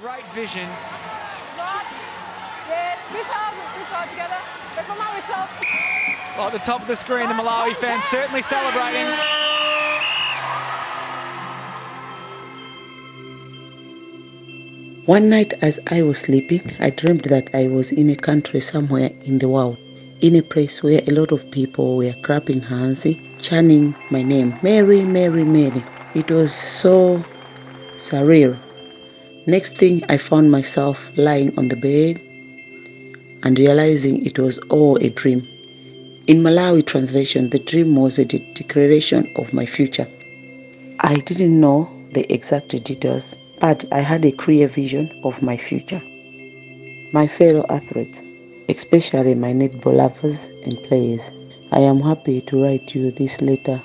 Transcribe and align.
Great 0.00 0.26
vision. 0.34 0.68
Right. 1.56 1.86
Yes, 2.68 2.98
with 3.12 3.26
her, 3.26 3.78
with 3.78 3.86
her 3.86 4.10
together. 4.10 4.40
But 4.74 4.84
for 4.86 4.96
my 4.96 5.14
whistle. 5.14 5.46
Well, 6.36 6.48
at 6.48 6.52
the 6.52 6.58
top 6.58 6.82
of 6.82 6.88
the 6.88 6.96
screen, 6.96 7.28
the 7.28 7.34
Malawi 7.34 7.76
fans 7.76 8.02
certainly 8.06 8.42
celebrating. 8.42 9.06
One 15.06 15.30
night 15.30 15.52
as 15.62 15.78
I 15.86 16.02
was 16.02 16.18
sleeping, 16.18 16.74
I 16.80 16.90
dreamed 16.90 17.26
that 17.26 17.50
I 17.54 17.68
was 17.68 17.92
in 17.92 18.10
a 18.10 18.16
country 18.16 18.60
somewhere 18.60 19.12
in 19.22 19.38
the 19.38 19.48
world, 19.48 19.78
in 20.20 20.34
a 20.34 20.42
place 20.42 20.82
where 20.82 21.02
a 21.06 21.12
lot 21.12 21.30
of 21.30 21.48
people 21.52 21.98
were 21.98 22.14
clapping 22.24 22.62
hands, 22.62 23.06
chanting 23.40 23.94
my 24.10 24.22
name, 24.22 24.58
Mary, 24.60 25.04
Mary, 25.04 25.44
Mary. 25.44 25.84
It 26.16 26.32
was 26.32 26.52
so 26.52 27.22
surreal. 27.96 28.58
Next 29.46 29.76
thing, 29.76 30.02
I 30.08 30.16
found 30.16 30.50
myself 30.50 30.98
lying 31.16 31.52
on 31.58 31.68
the 31.68 31.76
bed 31.76 32.18
and 33.42 33.58
realizing 33.58 34.24
it 34.24 34.38
was 34.38 34.56
all 34.70 34.96
a 34.96 35.10
dream. 35.10 35.46
In 36.26 36.42
Malawi 36.42 36.86
translation, 36.86 37.50
the 37.50 37.58
dream 37.58 37.94
was 37.94 38.18
a 38.18 38.24
de- 38.24 38.38
declaration 38.54 39.30
of 39.36 39.52
my 39.52 39.66
future. 39.66 40.08
I 41.00 41.16
didn't 41.16 41.60
know 41.60 41.90
the 42.12 42.32
exact 42.32 42.70
details, 42.84 43.34
but 43.60 43.84
I 43.92 44.00
had 44.00 44.24
a 44.24 44.32
clear 44.32 44.66
vision 44.66 45.20
of 45.24 45.42
my 45.42 45.58
future. 45.58 46.00
My 47.12 47.26
fellow 47.26 47.66
athletes, 47.68 48.22
especially 48.70 49.34
my 49.34 49.52
netball 49.52 49.96
lovers 49.96 50.46
and 50.64 50.82
players, 50.84 51.32
I 51.70 51.80
am 51.80 52.00
happy 52.00 52.40
to 52.40 52.62
write 52.62 52.94
you 52.94 53.10
this 53.10 53.42
letter 53.42 53.82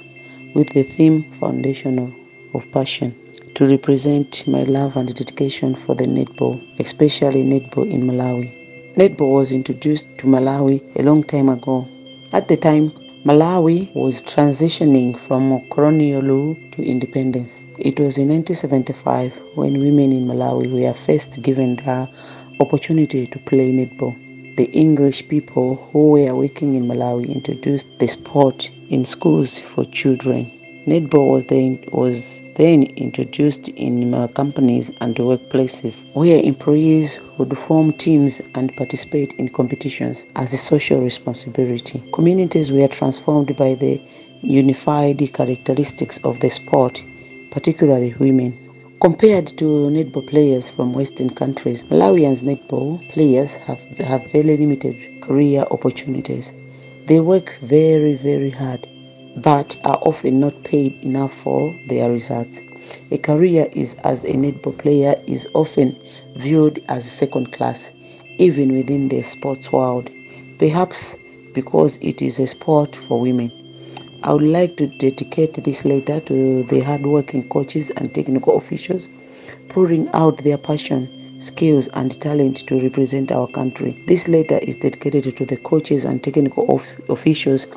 with 0.55 0.69
the 0.69 0.83
theme 0.83 1.29
Foundation 1.33 2.15
of 2.53 2.71
Passion 2.71 3.13
to 3.59 3.67
represent 3.67 4.47
my 4.47 4.63
love 4.63 4.95
and 4.95 5.13
dedication 5.13 5.75
for 5.75 5.93
the 5.93 6.05
netball, 6.05 6.55
especially 6.79 7.43
netball 7.43 7.91
in 7.91 8.03
Malawi. 8.03 8.95
Netball 8.95 9.33
was 9.33 9.51
introduced 9.51 10.07
to 10.17 10.27
Malawi 10.27 10.79
a 10.97 11.03
long 11.03 11.21
time 11.25 11.49
ago. 11.49 11.85
At 12.31 12.47
the 12.47 12.55
time, 12.55 12.91
Malawi 13.25 13.93
was 13.93 14.21
transitioning 14.21 15.19
from 15.19 15.67
colonial 15.71 16.21
rule 16.21 16.55
to 16.71 16.81
independence. 16.81 17.65
It 17.77 17.99
was 17.99 18.17
in 18.17 18.29
1975 18.29 19.37
when 19.55 19.81
women 19.81 20.13
in 20.13 20.25
Malawi 20.25 20.71
were 20.71 20.93
first 20.93 21.41
given 21.41 21.75
the 21.75 22.09
opportunity 22.61 23.27
to 23.27 23.39
play 23.39 23.73
netball. 23.73 24.15
The 24.55 24.71
English 24.71 25.27
people 25.27 25.75
who 25.91 26.11
were 26.11 26.33
working 26.33 26.75
in 26.75 26.87
Malawi 26.87 27.27
introduced 27.27 27.87
the 27.99 28.07
sport 28.07 28.71
in 28.89 29.03
schools 29.03 29.59
for 29.75 29.83
children. 29.83 30.49
Netball 30.87 31.29
was 31.29 31.43
then, 31.43 31.83
was 31.91 32.38
then 32.59 32.83
introduced 32.97 33.69
in 33.69 34.11
companies 34.33 34.91
and 34.99 35.15
workplaces 35.15 36.03
where 36.13 36.43
employees 36.43 37.17
would 37.37 37.57
form 37.57 37.93
teams 37.93 38.41
and 38.53 38.75
participate 38.75 39.31
in 39.35 39.47
competitions 39.47 40.25
as 40.35 40.53
a 40.53 40.57
social 40.57 41.01
responsibility. 41.01 42.03
Communities 42.11 42.69
were 42.69 42.89
transformed 42.89 43.55
by 43.55 43.75
the 43.75 44.01
unified 44.41 45.19
characteristics 45.33 46.19
of 46.25 46.41
the 46.41 46.49
sport, 46.49 47.01
particularly 47.49 48.13
women. 48.19 48.51
Compared 48.99 49.47
to 49.47 49.63
netball 49.89 50.27
players 50.27 50.69
from 50.69 50.91
Western 50.91 51.29
countries, 51.29 51.85
Malawians 51.85 52.41
netball 52.41 52.99
players 53.09 53.53
have, 53.53 53.81
have 53.99 54.29
very 54.33 54.57
limited 54.57 55.21
career 55.21 55.63
opportunities. 55.71 56.51
They 57.05 57.21
work 57.21 57.57
very, 57.61 58.15
very 58.15 58.49
hard, 58.49 58.85
but 59.41 59.77
are 59.83 59.99
often 60.01 60.39
not 60.39 60.63
paid 60.63 61.03
enough 61.03 61.33
for 61.33 61.75
their 61.87 62.11
results. 62.11 62.61
A 63.11 63.17
career 63.17 63.67
is 63.73 63.95
as 64.03 64.23
a 64.23 64.33
netball 64.33 64.77
player 64.77 65.15
is 65.27 65.47
often 65.53 65.95
viewed 66.35 66.83
as 66.89 67.09
second 67.09 67.51
class, 67.51 67.91
even 68.37 68.73
within 68.73 69.09
the 69.09 69.21
sports 69.23 69.71
world, 69.71 70.09
perhaps 70.57 71.15
because 71.53 71.97
it 72.01 72.21
is 72.21 72.39
a 72.39 72.47
sport 72.47 72.95
for 72.95 73.19
women. 73.19 73.51
I 74.23 74.33
would 74.33 74.43
like 74.43 74.75
to 74.77 74.87
dedicate 74.87 75.53
this 75.63 75.85
letter 75.85 76.19
to 76.21 76.63
the 76.63 76.81
hardworking 76.81 77.47
coaches 77.49 77.89
and 77.91 78.13
technical 78.13 78.57
officials 78.57 79.07
pouring 79.69 80.09
out 80.13 80.37
their 80.43 80.57
passion, 80.57 81.39
skills, 81.41 81.87
and 81.89 82.19
talent 82.19 82.57
to 82.67 82.79
represent 82.79 83.31
our 83.31 83.47
country. 83.47 84.03
This 84.07 84.27
letter 84.27 84.57
is 84.57 84.75
dedicated 84.75 85.37
to 85.37 85.45
the 85.45 85.57
coaches 85.57 86.03
and 86.05 86.21
technical 86.21 86.65
of- 86.73 86.99
officials 87.09 87.67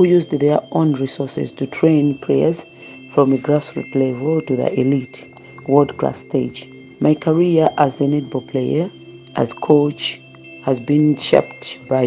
who 0.00 0.06
used 0.06 0.30
their 0.30 0.58
own 0.72 0.94
resources 0.94 1.52
to 1.52 1.66
train 1.66 2.16
players 2.16 2.64
from 3.10 3.34
a 3.34 3.36
grassroots 3.36 3.94
level 3.94 4.40
to 4.40 4.56
the 4.56 4.80
elite 4.80 5.28
world 5.68 5.94
class 5.98 6.20
stage. 6.20 6.70
My 7.00 7.12
career 7.12 7.68
as 7.76 8.00
a 8.00 8.04
netball 8.04 8.48
player, 8.48 8.90
as 9.36 9.52
coach, 9.52 10.18
has 10.62 10.80
been 10.80 11.16
shaped 11.16 11.78
by 11.86 12.06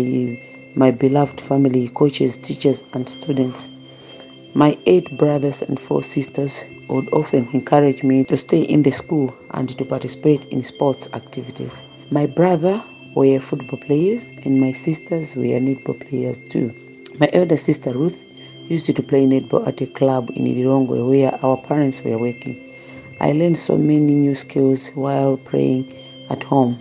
my 0.73 0.89
beloved 0.89 1.39
family, 1.39 1.89
coaches, 1.89 2.35
teachers, 2.37 2.81
and 2.93 3.07
students. 3.07 3.69
My 4.55 4.75
eight 4.87 5.15
brothers 5.15 5.61
and 5.61 5.79
four 5.79 6.01
sisters 6.01 6.63
would 6.87 7.13
often 7.13 7.47
encourage 7.53 8.01
me 8.01 8.23
to 8.23 8.35
stay 8.37 8.63
in 8.63 8.81
the 8.81 8.91
school 8.91 9.35
and 9.51 9.69
to 9.77 9.85
participate 9.85 10.45
in 10.45 10.63
sports 10.63 11.09
activities. 11.13 11.83
My 12.09 12.25
brother 12.25 12.81
were 13.13 13.39
football 13.39 13.77
players 13.77 14.31
and 14.45 14.59
my 14.59 14.71
sisters 14.71 15.35
were 15.35 15.61
netball 15.61 15.99
players 16.09 16.39
too. 16.49 16.73
My 17.19 17.29
elder 17.31 17.57
sister 17.57 17.94
Ruth 17.94 18.24
used 18.69 18.88
to 18.88 19.03
play 19.03 19.25
netball 19.28 19.68
at 19.68 19.81
a 19.81 19.85
club 19.85 20.31
in 20.35 20.46
Ilongwe 20.46 21.07
where 21.07 21.38
our 21.46 21.57
parents 21.57 22.03
were 22.03 22.18
working. 22.18 22.59
I 23.22 23.34
learned 23.34 23.57
so 23.57 23.78
many 23.78 24.16
new 24.16 24.34
skills 24.34 24.90
while 24.96 25.38
playing 25.38 25.94
at 26.31 26.44
home. 26.44 26.79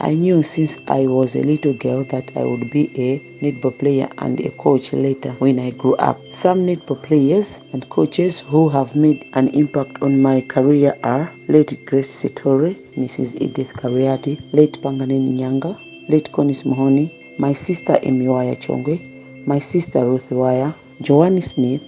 I 0.00 0.14
knew 0.14 0.42
since 0.42 0.78
I 0.88 1.06
was 1.06 1.36
a 1.36 1.42
little 1.42 1.74
girl 1.74 2.02
that 2.04 2.32
I 2.36 2.44
would 2.44 2.70
be 2.70 2.90
a 2.96 3.20
netball 3.40 3.78
player 3.78 4.08
and 4.18 4.40
a 4.40 4.50
coach 4.50 4.92
later 4.92 5.30
when 5.38 5.60
I 5.60 5.70
grew 5.70 5.94
up. 5.96 6.20
Some 6.30 6.66
netball 6.66 7.00
players 7.02 7.60
and 7.72 7.88
coaches 7.88 8.40
who 8.40 8.68
have 8.68 8.96
made 8.96 9.28
an 9.34 9.46
impact 9.48 10.02
on 10.02 10.20
my 10.20 10.40
career 10.40 10.98
are 11.04 11.32
late 11.46 11.86
Grace 11.86 12.10
Sitore, 12.10 12.74
Mrs. 12.96 13.40
Edith 13.40 13.74
Kariati, 13.74 14.40
late 14.52 14.80
Panganeni 14.82 15.38
Nyanga, 15.38 15.78
late 16.08 16.30
Conis 16.32 16.64
Mohoni, 16.64 17.38
my 17.38 17.52
sister 17.52 17.94
Emiwaya 18.02 18.56
Chongwe, 18.56 19.07
my 19.48 19.58
sister 19.58 20.04
Ruth 20.04 20.30
Waya, 20.30 20.74
Joanne 21.00 21.40
Smith, 21.40 21.82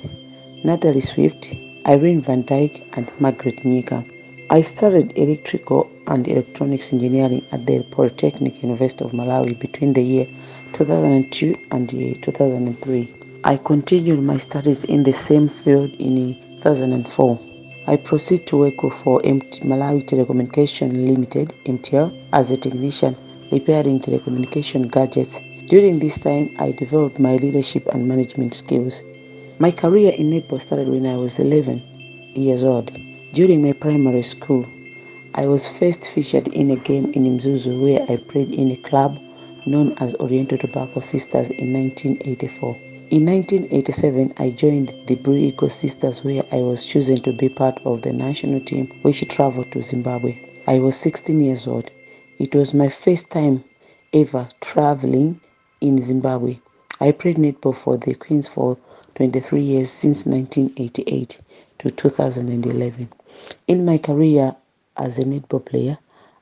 Natalie 0.64 1.00
Swift, 1.00 1.54
Irene 1.86 2.22
van 2.22 2.42
Dyk, 2.44 2.82
and 2.96 3.12
Margaret 3.20 3.58
Nyika. 3.64 4.02
I 4.48 4.62
studied 4.62 5.12
electrical 5.14 5.90
and 6.06 6.26
electronics 6.26 6.90
engineering 6.94 7.44
at 7.52 7.66
the 7.66 7.82
Polytechnic 7.90 8.62
University 8.62 9.04
of 9.04 9.12
Malawi 9.12 9.58
between 9.58 9.92
the 9.92 10.02
year 10.02 10.26
2002 10.72 11.54
and 11.72 11.90
the 11.90 11.96
year 11.96 12.14
2003. 12.14 13.42
I 13.44 13.58
continued 13.58 14.22
my 14.22 14.38
studies 14.38 14.84
in 14.84 15.02
the 15.02 15.12
same 15.12 15.50
field 15.50 15.90
in 15.98 16.16
2004. 16.62 17.38
I 17.88 17.96
proceeded 17.96 18.46
to 18.46 18.56
work 18.56 18.80
for 18.80 19.20
Malawi 19.20 20.02
Telecommunication 20.06 21.06
Limited 21.06 21.52
(MTL) 21.66 22.10
as 22.32 22.52
a 22.52 22.56
technician 22.56 23.14
repairing 23.52 24.00
telecommunication 24.00 24.90
gadgets. 24.90 25.42
During 25.70 26.00
this 26.00 26.18
time, 26.18 26.50
I 26.58 26.72
developed 26.72 27.20
my 27.20 27.36
leadership 27.36 27.86
and 27.92 28.08
management 28.08 28.54
skills. 28.54 29.04
My 29.60 29.70
career 29.70 30.10
in 30.10 30.28
netball 30.28 30.60
started 30.60 30.88
when 30.88 31.06
I 31.06 31.16
was 31.16 31.38
11 31.38 31.80
years 32.34 32.64
old. 32.64 32.90
During 33.34 33.62
my 33.62 33.72
primary 33.74 34.22
school, 34.22 34.66
I 35.36 35.46
was 35.46 35.68
first 35.68 36.10
featured 36.10 36.48
in 36.48 36.72
a 36.72 36.76
game 36.76 37.12
in 37.12 37.22
Mzuzu 37.38 37.80
where 37.80 38.04
I 38.08 38.16
played 38.16 38.52
in 38.52 38.72
a 38.72 38.76
club 38.78 39.16
known 39.64 39.92
as 39.98 40.12
Oriental 40.14 40.58
Tobacco 40.58 40.98
Sisters 40.98 41.50
in 41.50 41.72
1984. 41.72 42.74
In 43.10 43.26
1987, 43.26 44.34
I 44.38 44.50
joined 44.50 44.88
the 45.06 45.20
Eagle 45.30 45.70
Sisters 45.70 46.24
where 46.24 46.42
I 46.50 46.62
was 46.62 46.84
chosen 46.84 47.18
to 47.18 47.32
be 47.32 47.48
part 47.48 47.78
of 47.84 48.02
the 48.02 48.12
national 48.12 48.58
team 48.58 48.88
which 49.02 49.20
traveled 49.28 49.70
to 49.70 49.82
Zimbabwe. 49.82 50.36
I 50.66 50.80
was 50.80 50.96
16 50.96 51.38
years 51.38 51.68
old. 51.68 51.92
It 52.40 52.56
was 52.56 52.74
my 52.74 52.88
first 52.88 53.30
time 53.30 53.62
ever 54.12 54.48
traveling 54.60 55.40
in 55.80 56.00
Zimbabwe. 56.02 56.58
I 57.00 57.12
played 57.12 57.36
netball 57.36 57.74
for 57.74 57.96
the 57.96 58.14
Queens 58.14 58.48
for 58.48 58.76
23 59.14 59.60
years 59.60 59.90
since 59.90 60.26
1988 60.26 61.38
to 61.78 61.90
2011. 61.90 63.08
In 63.66 63.84
my 63.84 63.98
career 63.98 64.54
as 64.96 65.18
a 65.18 65.24
netball 65.24 65.64
player, 65.64 65.98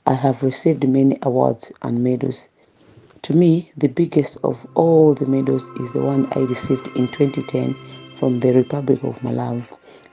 I 0.07 0.15
have 0.15 0.43
received 0.43 0.89
many 0.89 1.19
awards 1.23 1.71
and 1.83 2.03
medals. 2.03 2.49
To 3.23 3.35
me, 3.35 3.73
the 3.77 3.89
biggest 3.89 4.39
of 4.43 4.67
all 4.75 5.15
the 5.15 5.27
medals 5.27 5.69
is 5.81 5.93
the 5.93 6.03
one 6.03 6.27
I 6.33 6.41
received 6.41 6.87
in 6.97 7.09
2010 7.09 7.77
from 8.17 8.41
the 8.41 8.53
Republic 8.53 9.03
of 9.05 9.19
Malawi. 9.21 9.65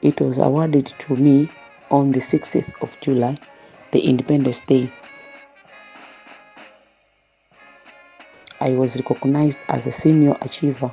It 0.02 0.20
was 0.22 0.38
awarded 0.38 0.86
to 0.86 1.16
me 1.16 1.50
on 1.90 2.12
the 2.12 2.20
6th 2.20 2.82
of 2.82 2.98
July, 3.02 3.38
the 3.92 4.02
Independence 4.02 4.60
Day. 4.62 4.92
I 8.66 8.74
was 8.74 8.96
recognized 8.96 9.60
as 9.70 9.86
a 9.86 9.92
senior 9.92 10.36
achiever 10.42 10.92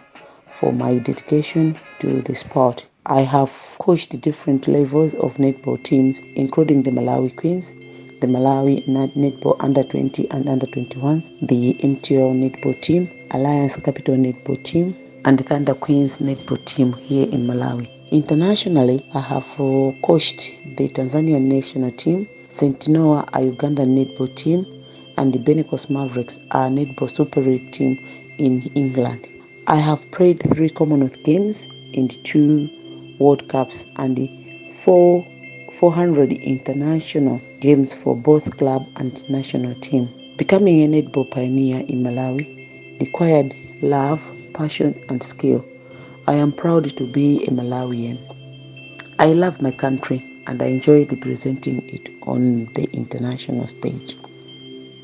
for 0.60 0.74
my 0.74 0.98
dedication 0.98 1.74
to 2.00 2.20
the 2.20 2.34
sport. 2.34 2.86
I 3.06 3.22
have 3.22 3.50
coached 3.78 4.20
different 4.20 4.68
levels 4.68 5.14
of 5.14 5.38
netball 5.38 5.82
teams, 5.82 6.20
including 6.36 6.82
the 6.82 6.90
Malawi 6.90 7.34
Queens, 7.34 7.72
the 8.20 8.26
Malawi 8.26 8.86
Netball 8.86 9.56
Under 9.60 9.82
20 9.84 10.30
and 10.32 10.50
Under 10.50 10.66
21s, 10.66 11.30
the 11.48 11.72
MTO 11.82 12.34
Netball 12.36 12.78
team, 12.82 13.10
Alliance 13.30 13.78
Capital 13.78 14.16
Netball 14.16 14.62
team, 14.62 14.94
and 15.24 15.38
the 15.38 15.44
Thunder 15.44 15.72
Queens 15.74 16.18
Netball 16.18 16.62
team 16.66 16.92
here 16.92 17.26
in 17.32 17.46
Malawi. 17.46 17.88
Internationally, 18.10 19.02
I 19.14 19.20
have 19.20 19.48
uh, 19.58 19.92
coached 20.04 20.52
the 20.76 20.90
Tanzanian 20.90 21.44
national 21.44 21.92
team, 21.92 22.28
St. 22.50 22.86
Noah, 22.90 23.24
a 23.32 23.38
Ugandan 23.50 23.96
netball 23.96 24.34
team, 24.34 24.66
and 25.18 25.32
the 25.32 25.38
Benecos 25.38 25.88
Mavericks, 25.90 26.38
a 26.52 26.68
netball 26.68 27.10
Super 27.10 27.40
League 27.40 27.70
team 27.72 27.98
in 28.38 28.62
England. 28.74 29.28
I 29.66 29.76
have 29.76 30.10
played 30.12 30.42
three 30.54 30.70
Commonwealth 30.70 31.22
Games 31.24 31.66
and 31.94 32.10
two 32.24 32.68
World 33.18 33.48
Cups 33.48 33.84
and 33.96 34.16
the 34.16 34.28
four 34.84 35.26
400 35.78 36.32
international 36.32 37.40
games 37.60 37.92
for 37.92 38.14
both 38.16 38.56
club 38.56 38.86
and 38.96 39.28
national 39.30 39.74
team. 39.76 40.08
Becoming 40.36 40.82
a 40.82 40.88
netball 40.88 41.30
pioneer 41.30 41.80
in 41.88 42.02
Malawi 42.02 43.00
required 43.00 43.54
love, 43.82 44.22
passion, 44.54 44.94
and 45.08 45.22
skill. 45.22 45.64
I 46.28 46.34
am 46.34 46.52
proud 46.52 46.96
to 46.96 47.06
be 47.06 47.44
a 47.46 47.50
Malawian. 47.50 48.18
I 49.18 49.32
love 49.32 49.60
my 49.60 49.70
country 49.72 50.24
and 50.46 50.62
I 50.62 50.66
enjoy 50.66 51.06
representing 51.06 51.88
it 51.88 52.10
on 52.22 52.66
the 52.74 52.84
international 52.92 53.66
stage. 53.68 54.16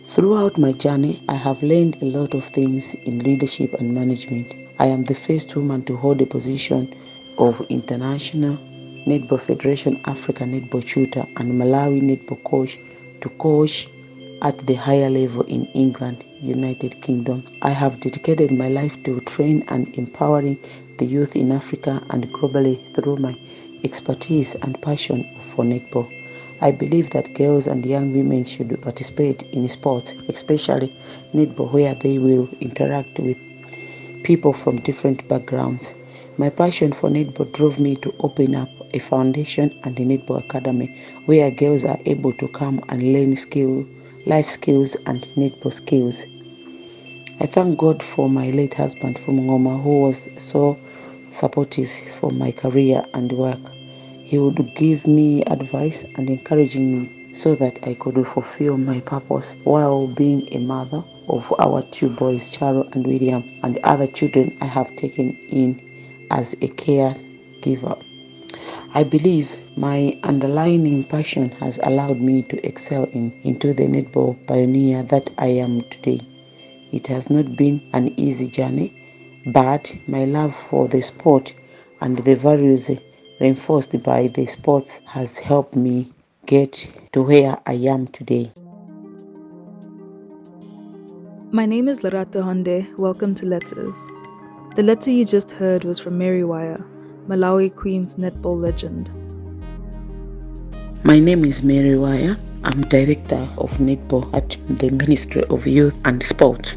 Throughout 0.08 0.56
my 0.56 0.72
journey, 0.72 1.22
I 1.28 1.34
have 1.34 1.62
learned 1.62 2.02
a 2.02 2.06
lot 2.06 2.32
of 2.32 2.42
things 2.44 2.94
in 2.94 3.18
leadership 3.18 3.74
and 3.74 3.92
management. 3.92 4.56
I 4.78 4.86
am 4.86 5.04
the 5.04 5.14
first 5.14 5.54
woman 5.54 5.84
to 5.84 5.98
hold 5.98 6.22
a 6.22 6.26
position 6.26 6.94
of 7.36 7.60
International 7.68 8.56
Netball 9.06 9.38
Federation 9.38 10.00
Africa 10.06 10.44
Netball 10.44 10.82
Tutor 10.82 11.26
and 11.36 11.60
Malawi 11.60 12.00
Netball 12.00 12.42
Coach 12.44 12.78
to 13.20 13.28
coach 13.28 13.86
at 14.40 14.56
the 14.66 14.74
higher 14.74 15.10
level 15.10 15.42
in 15.42 15.66
England, 15.74 16.24
United 16.40 17.02
Kingdom. 17.02 17.44
I 17.60 17.70
have 17.70 18.00
dedicated 18.00 18.50
my 18.50 18.68
life 18.68 19.00
to 19.02 19.20
train 19.20 19.62
and 19.68 19.94
empowering 19.98 20.58
the 20.96 21.04
youth 21.04 21.36
in 21.36 21.52
Africa 21.52 22.02
and 22.08 22.26
globally 22.32 22.78
through 22.94 23.18
my 23.18 23.38
expertise 23.84 24.54
and 24.54 24.80
passion 24.80 25.28
for 25.52 25.64
netball. 25.66 26.17
I 26.60 26.70
believe 26.72 27.10
that 27.10 27.34
girls 27.34 27.66
and 27.66 27.84
young 27.86 28.12
women 28.12 28.44
should 28.44 28.80
participate 28.82 29.42
in 29.52 29.68
sports, 29.68 30.14
especially 30.28 30.92
netball, 31.34 31.70
where 31.72 31.94
they 31.94 32.18
will 32.18 32.48
interact 32.60 33.18
with 33.18 33.38
people 34.24 34.52
from 34.52 34.80
different 34.80 35.26
backgrounds. 35.28 35.94
My 36.36 36.50
passion 36.50 36.92
for 36.92 37.10
netball 37.10 37.52
drove 37.52 37.78
me 37.80 37.96
to 37.96 38.14
open 38.20 38.54
up 38.54 38.68
a 38.94 38.98
foundation 38.98 39.78
and 39.84 39.98
a 39.98 40.04
netball 40.04 40.38
academy 40.38 40.96
where 41.26 41.50
girls 41.50 41.84
are 41.84 41.98
able 42.06 42.32
to 42.34 42.48
come 42.48 42.82
and 42.88 43.12
learn 43.12 43.36
skill, 43.36 43.86
life 44.26 44.48
skills 44.48 44.96
and 45.06 45.22
netball 45.36 45.72
skills. 45.72 46.26
I 47.40 47.46
thank 47.46 47.78
God 47.78 48.02
for 48.02 48.28
my 48.28 48.50
late 48.50 48.74
husband 48.74 49.18
from 49.18 49.40
Ngoma 49.40 49.82
who 49.82 50.00
was 50.00 50.28
so 50.36 50.76
supportive 51.30 51.90
for 52.18 52.30
my 52.30 52.50
career 52.52 53.04
and 53.14 53.30
work. 53.32 53.60
He 54.28 54.36
would 54.36 54.74
give 54.74 55.06
me 55.06 55.42
advice 55.44 56.04
and 56.16 56.28
encouraging 56.28 57.00
me 57.00 57.32
so 57.32 57.54
that 57.54 57.78
I 57.88 57.94
could 57.94 58.26
fulfill 58.26 58.76
my 58.76 59.00
purpose 59.00 59.56
while 59.64 60.06
being 60.06 60.46
a 60.52 60.58
mother 60.58 61.02
of 61.28 61.50
our 61.58 61.80
two 61.80 62.10
boys, 62.10 62.54
Charo 62.54 62.94
and 62.94 63.06
William, 63.06 63.42
and 63.62 63.78
other 63.84 64.06
children 64.06 64.54
I 64.60 64.66
have 64.66 64.94
taken 64.96 65.34
in 65.48 65.80
as 66.30 66.52
a 66.60 66.68
caregiver. 66.68 67.96
I 68.92 69.02
believe 69.02 69.56
my 69.78 70.18
underlying 70.24 71.04
passion 71.04 71.50
has 71.52 71.78
allowed 71.82 72.20
me 72.20 72.42
to 72.42 72.66
excel 72.66 73.04
in, 73.04 73.32
into 73.44 73.72
the 73.72 73.84
netball 73.84 74.46
pioneer 74.46 75.04
that 75.04 75.30
I 75.38 75.46
am 75.46 75.80
today. 75.88 76.20
It 76.92 77.06
has 77.06 77.30
not 77.30 77.56
been 77.56 77.80
an 77.94 78.12
easy 78.20 78.48
journey, 78.48 78.92
but 79.46 79.96
my 80.06 80.26
love 80.26 80.54
for 80.54 80.86
the 80.86 81.00
sport 81.00 81.54
and 82.02 82.18
the 82.18 82.36
values 82.36 82.90
reinforced 83.40 84.02
by 84.02 84.28
the 84.28 84.46
sports 84.46 85.00
has 85.06 85.38
helped 85.38 85.76
me 85.76 86.10
get 86.46 86.90
to 87.12 87.22
where 87.22 87.56
I 87.66 87.74
am 87.74 88.06
today. 88.08 88.50
My 91.50 91.64
name 91.64 91.88
is 91.88 92.02
Lerato 92.02 92.42
Honde. 92.42 92.86
Welcome 92.98 93.34
to 93.36 93.46
Letters. 93.46 93.96
The 94.76 94.82
letter 94.82 95.10
you 95.10 95.24
just 95.24 95.50
heard 95.52 95.84
was 95.84 95.98
from 95.98 96.18
Mary 96.18 96.44
Waya, 96.44 96.78
Malawi 97.26 97.74
Queen's 97.74 98.16
netball 98.16 98.60
legend. 98.60 99.10
My 101.04 101.18
name 101.18 101.44
is 101.44 101.62
Mary 101.62 101.96
Waya. 101.96 102.36
I'm 102.64 102.82
director 102.88 103.48
of 103.56 103.70
netball 103.78 104.32
at 104.34 104.56
the 104.78 104.90
Ministry 104.90 105.44
of 105.44 105.66
Youth 105.66 105.96
and 106.04 106.22
Sport. 106.22 106.76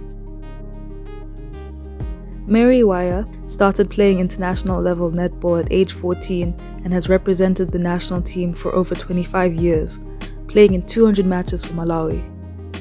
Mary 2.47 2.83
Waya 2.83 3.23
started 3.47 3.89
playing 3.89 4.19
international 4.19 4.81
level 4.81 5.11
netball 5.11 5.63
at 5.63 5.71
age 5.71 5.93
14 5.93 6.55
and 6.83 6.91
has 6.91 7.07
represented 7.07 7.71
the 7.71 7.79
national 7.79 8.21
team 8.21 8.51
for 8.51 8.73
over 8.73 8.95
25 8.95 9.53
years, 9.53 10.01
playing 10.47 10.73
in 10.73 10.83
200 10.85 11.25
matches 11.25 11.63
for 11.63 11.73
Malawi. 11.73 12.27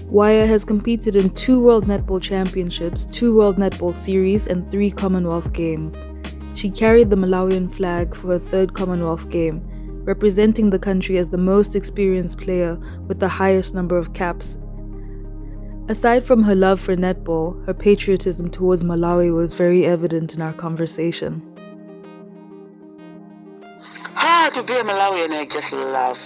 Waya 0.07 0.47
has 0.47 0.65
competed 0.65 1.15
in 1.15 1.31
two 1.31 1.61
World 1.63 1.87
Netball 1.87 2.23
Championships, 2.23 3.05
two 3.07 3.37
World 3.37 3.59
Netball 3.59 3.95
Series, 3.95 4.49
and 4.49 4.69
three 4.71 4.91
Commonwealth 4.91 5.53
Games. 5.53 6.07
She 6.55 6.71
carried 6.71 7.11
the 7.11 7.17
Malawian 7.17 7.73
flag 7.73 8.15
for 8.15 8.29
her 8.29 8.39
third 8.39 8.75
Commonwealth 8.75 9.29
Game, 9.29 9.63
representing 10.05 10.71
the 10.71 10.79
country 10.79 11.19
as 11.19 11.29
the 11.29 11.39
most 11.39 11.77
experienced 11.77 12.39
player 12.39 12.77
with 13.07 13.21
the 13.21 13.29
highest 13.29 13.75
number 13.75 13.99
of 13.99 14.15
caps 14.15 14.57
Aside 15.91 16.23
from 16.23 16.45
her 16.45 16.55
love 16.55 16.81
for 16.81 16.95
netball, 16.95 17.67
her 17.67 17.75
patriotism 17.75 18.49
towards 18.49 18.85
Malawi 18.85 19.35
was 19.35 19.55
very 19.55 19.85
evident 19.85 20.37
in 20.37 20.41
our 20.41 20.53
conversation. 20.53 21.43
Ah, 24.15 24.49
to 24.53 24.63
be 24.63 24.73
a 24.75 24.85
Malawian, 24.85 25.33
I 25.33 25.47
just 25.51 25.73
love. 25.73 26.17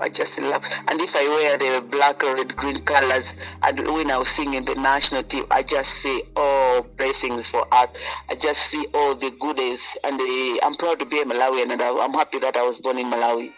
I 0.00 0.08
just 0.08 0.40
love. 0.40 0.62
And 0.86 1.00
if 1.00 1.16
I 1.16 1.24
wear 1.26 1.58
the 1.58 1.84
black, 1.88 2.22
red, 2.22 2.54
green 2.54 2.78
colors, 2.84 3.34
and 3.64 3.80
when 3.88 4.08
I 4.08 4.18
was 4.18 4.28
singing 4.28 4.64
the 4.64 4.76
national 4.76 5.24
team, 5.24 5.46
I 5.50 5.64
just 5.64 5.94
see 5.94 6.22
all 6.36 6.82
blessings 6.96 7.50
for 7.50 7.66
us. 7.74 8.14
I 8.30 8.36
just 8.36 8.70
see 8.70 8.86
all 8.94 9.16
the 9.16 9.32
goodies, 9.40 9.98
and 10.04 10.16
the, 10.16 10.60
I'm 10.62 10.74
proud 10.74 11.00
to 11.00 11.06
be 11.06 11.18
a 11.18 11.24
Malawian, 11.24 11.72
and 11.72 11.82
I'm 11.82 12.12
happy 12.12 12.38
that 12.38 12.56
I 12.56 12.62
was 12.62 12.78
born 12.78 12.98
in 12.98 13.06
Malawi. 13.06 13.50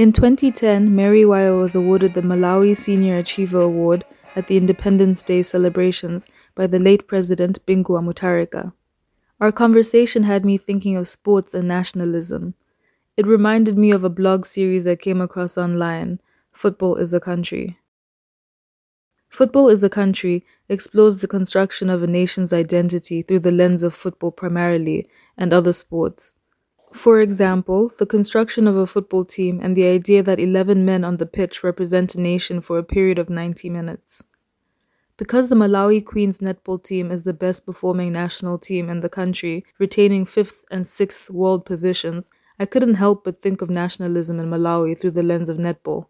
In 0.00 0.12
2010, 0.12 0.96
Mary 0.96 1.26
Waya 1.26 1.54
was 1.54 1.76
awarded 1.76 2.14
the 2.14 2.22
Malawi 2.22 2.74
Senior 2.74 3.18
Achiever 3.18 3.60
Award 3.60 4.06
at 4.34 4.46
the 4.46 4.56
Independence 4.56 5.22
Day 5.22 5.42
celebrations 5.42 6.26
by 6.54 6.66
the 6.66 6.78
late 6.78 7.06
President 7.06 7.58
Bingu 7.66 7.90
wa 7.90 8.00
Mutharika. 8.00 8.72
Our 9.42 9.52
conversation 9.52 10.22
had 10.22 10.42
me 10.42 10.56
thinking 10.56 10.96
of 10.96 11.06
sports 11.06 11.52
and 11.52 11.68
nationalism. 11.68 12.54
It 13.18 13.26
reminded 13.26 13.76
me 13.76 13.90
of 13.90 14.02
a 14.02 14.08
blog 14.08 14.46
series 14.46 14.88
I 14.88 14.96
came 14.96 15.20
across 15.20 15.58
online, 15.58 16.18
Football 16.50 16.96
is 16.96 17.12
a 17.12 17.20
Country. 17.20 17.78
Football 19.28 19.68
is 19.68 19.84
a 19.84 19.90
Country 19.90 20.46
explores 20.70 21.18
the 21.18 21.28
construction 21.28 21.90
of 21.90 22.02
a 22.02 22.06
nation's 22.06 22.54
identity 22.54 23.20
through 23.20 23.40
the 23.40 23.52
lens 23.52 23.82
of 23.82 23.92
football 23.92 24.32
primarily 24.32 25.10
and 25.36 25.52
other 25.52 25.74
sports. 25.74 26.32
For 26.92 27.20
example, 27.20 27.90
the 27.98 28.06
construction 28.06 28.66
of 28.66 28.76
a 28.76 28.86
football 28.86 29.24
team 29.24 29.60
and 29.62 29.76
the 29.76 29.86
idea 29.86 30.22
that 30.22 30.40
11 30.40 30.84
men 30.84 31.04
on 31.04 31.16
the 31.16 31.26
pitch 31.26 31.62
represent 31.62 32.14
a 32.14 32.20
nation 32.20 32.60
for 32.60 32.78
a 32.78 32.84
period 32.84 33.18
of 33.18 33.30
90 33.30 33.70
minutes. 33.70 34.22
Because 35.16 35.48
the 35.48 35.54
Malawi 35.54 36.04
Queens 36.04 36.38
netball 36.38 36.82
team 36.82 37.10
is 37.10 37.22
the 37.22 37.34
best 37.34 37.64
performing 37.64 38.12
national 38.12 38.58
team 38.58 38.88
in 38.90 39.00
the 39.00 39.08
country, 39.08 39.64
retaining 39.78 40.24
fifth 40.26 40.64
and 40.70 40.86
sixth 40.86 41.30
world 41.30 41.64
positions, 41.64 42.30
I 42.58 42.66
couldn't 42.66 42.94
help 42.94 43.24
but 43.24 43.40
think 43.40 43.62
of 43.62 43.70
nationalism 43.70 44.38
in 44.38 44.50
Malawi 44.50 44.98
through 44.98 45.12
the 45.12 45.22
lens 45.22 45.48
of 45.48 45.56
netball. 45.56 46.09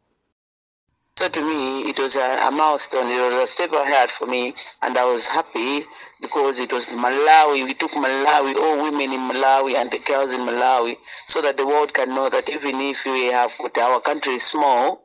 So 1.21 1.29
to 1.29 1.43
me, 1.43 1.83
it 1.83 1.99
was 1.99 2.17
a, 2.17 2.49
a, 2.49 2.51
milestone. 2.51 3.05
It 3.13 3.21
was 3.21 3.35
a 3.35 3.47
step 3.47 3.73
ahead 3.73 4.09
for 4.09 4.25
me, 4.27 4.55
and 4.81 4.97
I 4.97 5.05
was 5.05 5.29
happy 5.29 5.81
because 6.19 6.61
it 6.61 6.73
was 6.73 6.87
Malawi. 6.87 7.63
We 7.63 7.75
took 7.75 7.91
Malawi, 7.91 8.57
all 8.57 8.83
women 8.85 9.13
in 9.13 9.21
Malawi 9.29 9.75
and 9.75 9.91
the 9.91 9.99
girls 10.09 10.33
in 10.33 10.41
Malawi, 10.41 10.97
so 11.27 11.43
that 11.43 11.59
the 11.59 11.67
world 11.67 11.93
can 11.93 12.09
know 12.09 12.31
that 12.31 12.49
even 12.49 12.81
if 12.81 13.05
we 13.05 13.27
have 13.27 13.53
got 13.59 13.77
our 13.77 14.01
country 14.01 14.33
is 14.33 14.45
small, 14.45 15.05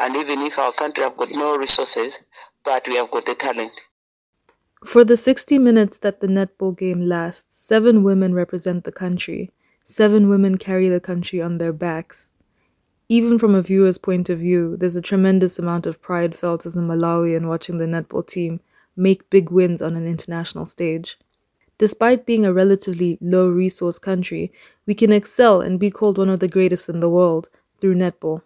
and 0.00 0.16
even 0.16 0.40
if 0.40 0.58
our 0.58 0.72
country 0.72 1.04
have 1.04 1.16
got 1.16 1.28
no 1.36 1.56
resources, 1.56 2.24
but 2.64 2.88
we 2.88 2.96
have 2.96 3.12
got 3.12 3.24
the 3.24 3.36
talent. 3.36 3.88
For 4.84 5.04
the 5.04 5.16
60 5.16 5.60
minutes 5.60 5.96
that 5.98 6.18
the 6.18 6.26
netball 6.26 6.76
game 6.76 7.02
lasts, 7.06 7.64
seven 7.64 8.02
women 8.02 8.34
represent 8.34 8.82
the 8.82 8.90
country. 8.90 9.52
Seven 9.84 10.28
women 10.28 10.58
carry 10.58 10.88
the 10.88 10.98
country 10.98 11.40
on 11.40 11.58
their 11.58 11.72
backs. 11.72 12.31
Even 13.12 13.38
from 13.38 13.54
a 13.54 13.62
viewer's 13.62 13.98
point 13.98 14.30
of 14.30 14.38
view, 14.38 14.76
there's 14.76 14.96
a 14.96 15.02
tremendous 15.02 15.58
amount 15.58 15.86
of 15.86 16.00
pride 16.00 16.34
felt 16.34 16.66
as 16.66 16.76
a 16.76 16.80
Malawian 16.80 17.46
watching 17.46 17.78
the 17.78 17.86
netball 17.86 18.26
team 18.26 18.60
make 18.96 19.28
big 19.30 19.50
wins 19.50 19.82
on 19.82 19.96
an 19.96 20.06
international 20.06 20.66
stage. 20.66 21.18
despite 21.78 22.26
being 22.26 22.44
a 22.46 22.52
relatively 22.52 23.18
low 23.20 23.48
resource 23.48 23.98
country, 23.98 24.52
we 24.86 24.94
can 24.94 25.12
excel 25.12 25.60
and 25.60 25.80
be 25.80 25.90
called 25.90 26.16
one 26.18 26.28
of 26.28 26.38
the 26.40 26.48
greatest 26.56 26.88
in 26.88 27.00
the 27.00 27.10
world 27.18 27.48
through 27.80 27.94
netball. 27.96 28.42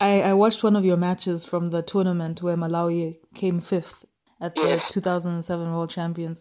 I, 0.00 0.22
I 0.22 0.32
watched 0.32 0.62
one 0.64 0.76
of 0.76 0.84
your 0.84 0.96
matches 0.96 1.44
from 1.44 1.70
the 1.70 1.82
tournament 1.82 2.42
where 2.42 2.56
Malawi 2.56 3.18
came 3.34 3.60
fifth 3.60 4.04
at 4.40 4.54
the 4.54 4.62
Yes. 4.62 4.92
2007 4.94 5.72
World 5.74 5.90
Champions. 5.90 6.40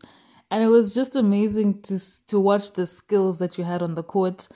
And 0.49 0.63
it 0.63 0.67
was 0.67 0.93
just 0.93 1.15
amazing 1.15 1.81
to 1.83 1.99
to 2.27 2.39
watch 2.39 2.73
the 2.73 2.85
skills 2.85 3.37
that 3.39 3.57
you 3.57 3.65
had 3.65 3.81
on 3.81 3.95
the 3.95 4.03
court. 4.03 4.47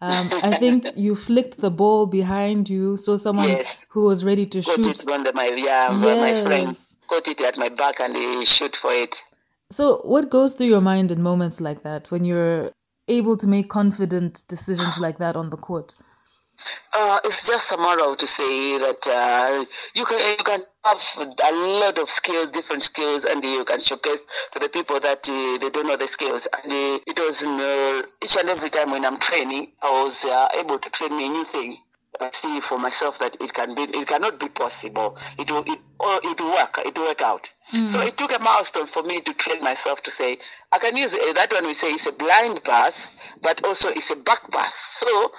Um, 0.00 0.28
I 0.42 0.54
think 0.62 0.86
you 0.96 1.14
flicked 1.14 1.58
the 1.58 1.70
ball 1.70 2.06
behind 2.06 2.68
you, 2.68 2.96
so 2.96 3.16
someone 3.16 3.48
Yes. 3.48 3.86
who 3.90 4.04
was 4.04 4.24
ready 4.24 4.46
to 4.46 4.60
Got 4.60 4.76
shoot. 4.76 4.86
it 4.86 4.96
the, 5.06 5.32
my 5.34 5.46
yeah, 5.56 5.88
my 6.20 6.34
friend 6.34 6.68
Yes. 6.68 6.96
got 7.08 7.28
it 7.28 7.40
at 7.40 7.56
my 7.58 7.68
back 7.70 8.00
and 8.00 8.14
he 8.14 8.44
shoot 8.44 8.76
for 8.76 8.92
it. 8.92 9.22
So, 9.70 9.98
what 10.04 10.30
goes 10.30 10.54
through 10.54 10.68
your 10.68 10.80
mind 10.80 11.10
in 11.10 11.22
moments 11.22 11.60
like 11.60 11.82
that 11.82 12.10
when 12.10 12.24
you're 12.24 12.70
able 13.08 13.36
to 13.36 13.46
make 13.46 13.68
confident 13.68 14.42
decisions 14.48 14.98
like 15.00 15.18
that 15.18 15.34
on 15.36 15.50
the 15.50 15.56
court? 15.56 15.94
Uh, 16.96 17.18
it's 17.24 17.46
just 17.46 17.72
a 17.72 17.76
of 18.00 18.16
to 18.16 18.26
say 18.26 18.78
that 18.78 19.06
uh, 19.08 19.64
you 19.94 20.04
can 20.04 20.18
you 20.38 20.44
can 20.44 20.60
have 20.86 21.00
a 21.18 21.56
lot 21.80 21.98
of 21.98 22.08
skills, 22.08 22.50
different 22.50 22.82
skills, 22.82 23.24
and 23.24 23.42
you 23.42 23.64
can 23.64 23.80
showcase 23.80 24.24
to 24.52 24.58
the 24.58 24.68
people 24.68 25.00
that 25.00 25.28
uh, 25.28 25.58
they 25.58 25.70
don't 25.70 25.86
know 25.86 25.96
the 25.96 26.06
skills. 26.06 26.46
And 26.62 26.72
uh, 26.72 26.98
it 27.06 27.18
was 27.18 27.42
uh, 27.42 28.02
each 28.22 28.36
and 28.38 28.48
every 28.48 28.70
time 28.70 28.90
when 28.90 29.04
I'm 29.04 29.18
training, 29.18 29.72
I 29.82 30.02
was 30.02 30.24
uh, 30.24 30.48
able 30.58 30.78
to 30.78 30.90
train 30.90 31.16
me 31.16 31.26
a 31.26 31.30
new 31.30 31.44
thing. 31.44 31.78
I 32.18 32.30
see 32.32 32.60
for 32.60 32.78
myself 32.78 33.18
that 33.18 33.36
it 33.42 33.52
can 33.52 33.74
be, 33.74 33.82
it 33.82 34.08
cannot 34.08 34.40
be 34.40 34.48
possible. 34.48 35.18
It 35.38 35.50
will, 35.50 35.64
it, 35.66 35.78
or 36.00 36.20
it 36.24 36.40
will 36.40 36.52
work, 36.52 36.78
it 36.78 36.96
will 36.96 37.08
work 37.08 37.20
out. 37.20 37.50
So 37.88 38.00
it 38.00 38.16
took 38.16 38.32
a 38.32 38.38
milestone 38.38 38.86
for 38.86 39.02
me 39.02 39.20
to 39.20 39.34
train 39.34 39.62
myself 39.62 40.02
to 40.04 40.10
say 40.10 40.38
I 40.72 40.78
can 40.78 40.96
use 40.96 41.14
uh, 41.14 41.32
that 41.34 41.52
one. 41.52 41.66
We 41.66 41.74
say 41.74 41.88
it's 41.88 42.06
a 42.06 42.12
blind 42.12 42.62
pass, 42.64 43.36
but 43.42 43.62
also 43.64 43.90
it's 43.90 44.10
a 44.10 44.16
back 44.16 44.50
pass. 44.52 44.74
So 44.98 45.30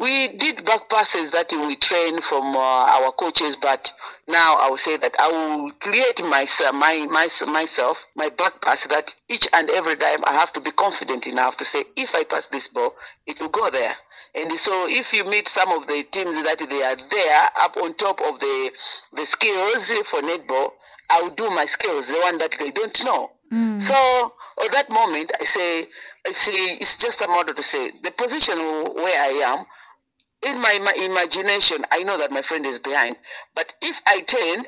we 0.00 0.28
did 0.28 0.64
back 0.64 0.88
passes 0.88 1.30
that 1.32 1.52
we 1.52 1.76
train 1.76 2.22
from 2.22 2.56
uh, 2.56 2.58
our 2.58 3.12
coaches, 3.12 3.54
but 3.54 3.92
now 4.26 4.56
I 4.58 4.70
will 4.70 4.78
say 4.78 4.96
that 4.96 5.14
I 5.20 5.28
will 5.30 5.70
create 5.72 6.24
myself, 6.28 6.74
my, 6.74 7.06
my, 7.10 7.28
myself, 7.52 8.06
my 8.16 8.30
back 8.30 8.62
pass 8.62 8.86
that 8.86 9.14
each 9.28 9.46
and 9.52 9.68
every 9.68 9.96
time 9.96 10.20
I 10.26 10.32
have 10.32 10.54
to 10.54 10.60
be 10.60 10.70
confident 10.70 11.26
enough 11.26 11.58
to 11.58 11.66
say, 11.66 11.84
if 11.98 12.14
I 12.14 12.24
pass 12.24 12.46
this 12.46 12.68
ball, 12.68 12.94
it 13.26 13.38
will 13.40 13.50
go 13.50 13.68
there. 13.70 13.92
And 14.34 14.50
so 14.56 14.86
if 14.88 15.12
you 15.12 15.24
meet 15.24 15.48
some 15.48 15.70
of 15.72 15.86
the 15.86 16.02
teams 16.10 16.42
that 16.44 16.58
they 16.58 16.82
are 16.82 16.96
there 16.96 17.42
up 17.60 17.76
on 17.76 17.92
top 17.94 18.20
of 18.22 18.40
the, 18.40 18.70
the 19.12 19.26
skills 19.26 19.92
for 20.08 20.20
netball, 20.22 20.72
I 21.10 21.20
will 21.22 21.34
do 21.34 21.46
my 21.50 21.66
skills, 21.66 22.08
the 22.08 22.20
one 22.20 22.38
that 22.38 22.52
they 22.58 22.70
don't 22.70 23.04
know. 23.04 23.32
So 23.80 23.94
at 24.64 24.70
that 24.72 24.88
moment, 24.90 25.32
I 25.40 25.44
say, 25.44 25.84
I 26.24 26.30
say, 26.30 26.52
it's 26.78 26.96
just 26.96 27.20
a 27.20 27.28
matter 27.28 27.52
to 27.52 27.62
say 27.62 27.90
the 28.02 28.12
position 28.12 28.56
where 28.56 29.20
I 29.20 29.56
am, 29.58 29.64
in 30.46 30.56
my, 30.60 30.78
my 30.82 30.92
imagination, 31.04 31.84
I 31.90 32.02
know 32.02 32.16
that 32.18 32.30
my 32.30 32.42
friend 32.42 32.64
is 32.66 32.78
behind. 32.78 33.18
But 33.54 33.74
if 33.82 34.00
I 34.06 34.20
turn 34.20 34.64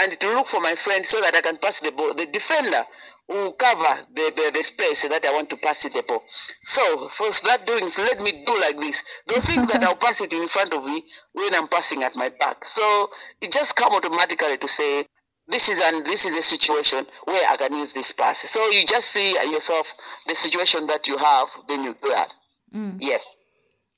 and 0.00 0.12
to 0.12 0.28
look 0.34 0.46
for 0.46 0.60
my 0.60 0.74
friend 0.74 1.04
so 1.04 1.20
that 1.20 1.34
I 1.34 1.40
can 1.40 1.56
pass 1.58 1.80
the 1.80 1.92
ball, 1.92 2.14
the 2.14 2.26
defender 2.32 2.82
will 3.28 3.52
cover 3.52 4.02
the, 4.14 4.32
the, 4.34 4.50
the 4.54 4.62
space 4.62 5.06
that 5.08 5.24
I 5.24 5.32
want 5.32 5.50
to 5.50 5.56
pass 5.56 5.84
it 5.84 5.92
the 5.92 6.02
ball. 6.02 6.22
So 6.26 7.08
for 7.08 7.28
that 7.46 7.62
doing, 7.66 7.86
so 7.86 8.02
let 8.02 8.20
me 8.20 8.32
do 8.44 8.60
like 8.60 8.76
this. 8.78 9.04
Don't 9.26 9.42
think 9.42 9.70
that 9.70 9.84
I'll 9.84 9.94
pass 9.94 10.20
it 10.20 10.32
in 10.32 10.48
front 10.48 10.74
of 10.74 10.84
me 10.84 11.04
when 11.32 11.54
I'm 11.54 11.68
passing 11.68 12.02
at 12.02 12.16
my 12.16 12.30
back. 12.40 12.64
So 12.64 13.10
it 13.40 13.52
just 13.52 13.76
come 13.76 13.94
automatically 13.94 14.56
to 14.56 14.68
say 14.68 15.04
this 15.46 15.68
is 15.68 15.80
and 15.80 16.04
this 16.06 16.26
is 16.26 16.36
a 16.36 16.42
situation 16.42 17.04
where 17.24 17.42
I 17.50 17.56
can 17.56 17.74
use 17.74 17.92
this 17.92 18.12
pass. 18.12 18.38
So 18.38 18.60
you 18.70 18.84
just 18.86 19.10
see 19.10 19.30
yourself 19.50 19.92
the 20.26 20.34
situation 20.34 20.86
that 20.88 21.06
you 21.06 21.16
have, 21.18 21.48
then 21.68 21.84
you 21.84 21.94
do 22.02 22.08
that. 22.10 22.34
Mm. 22.74 22.96
Yes. 23.00 23.39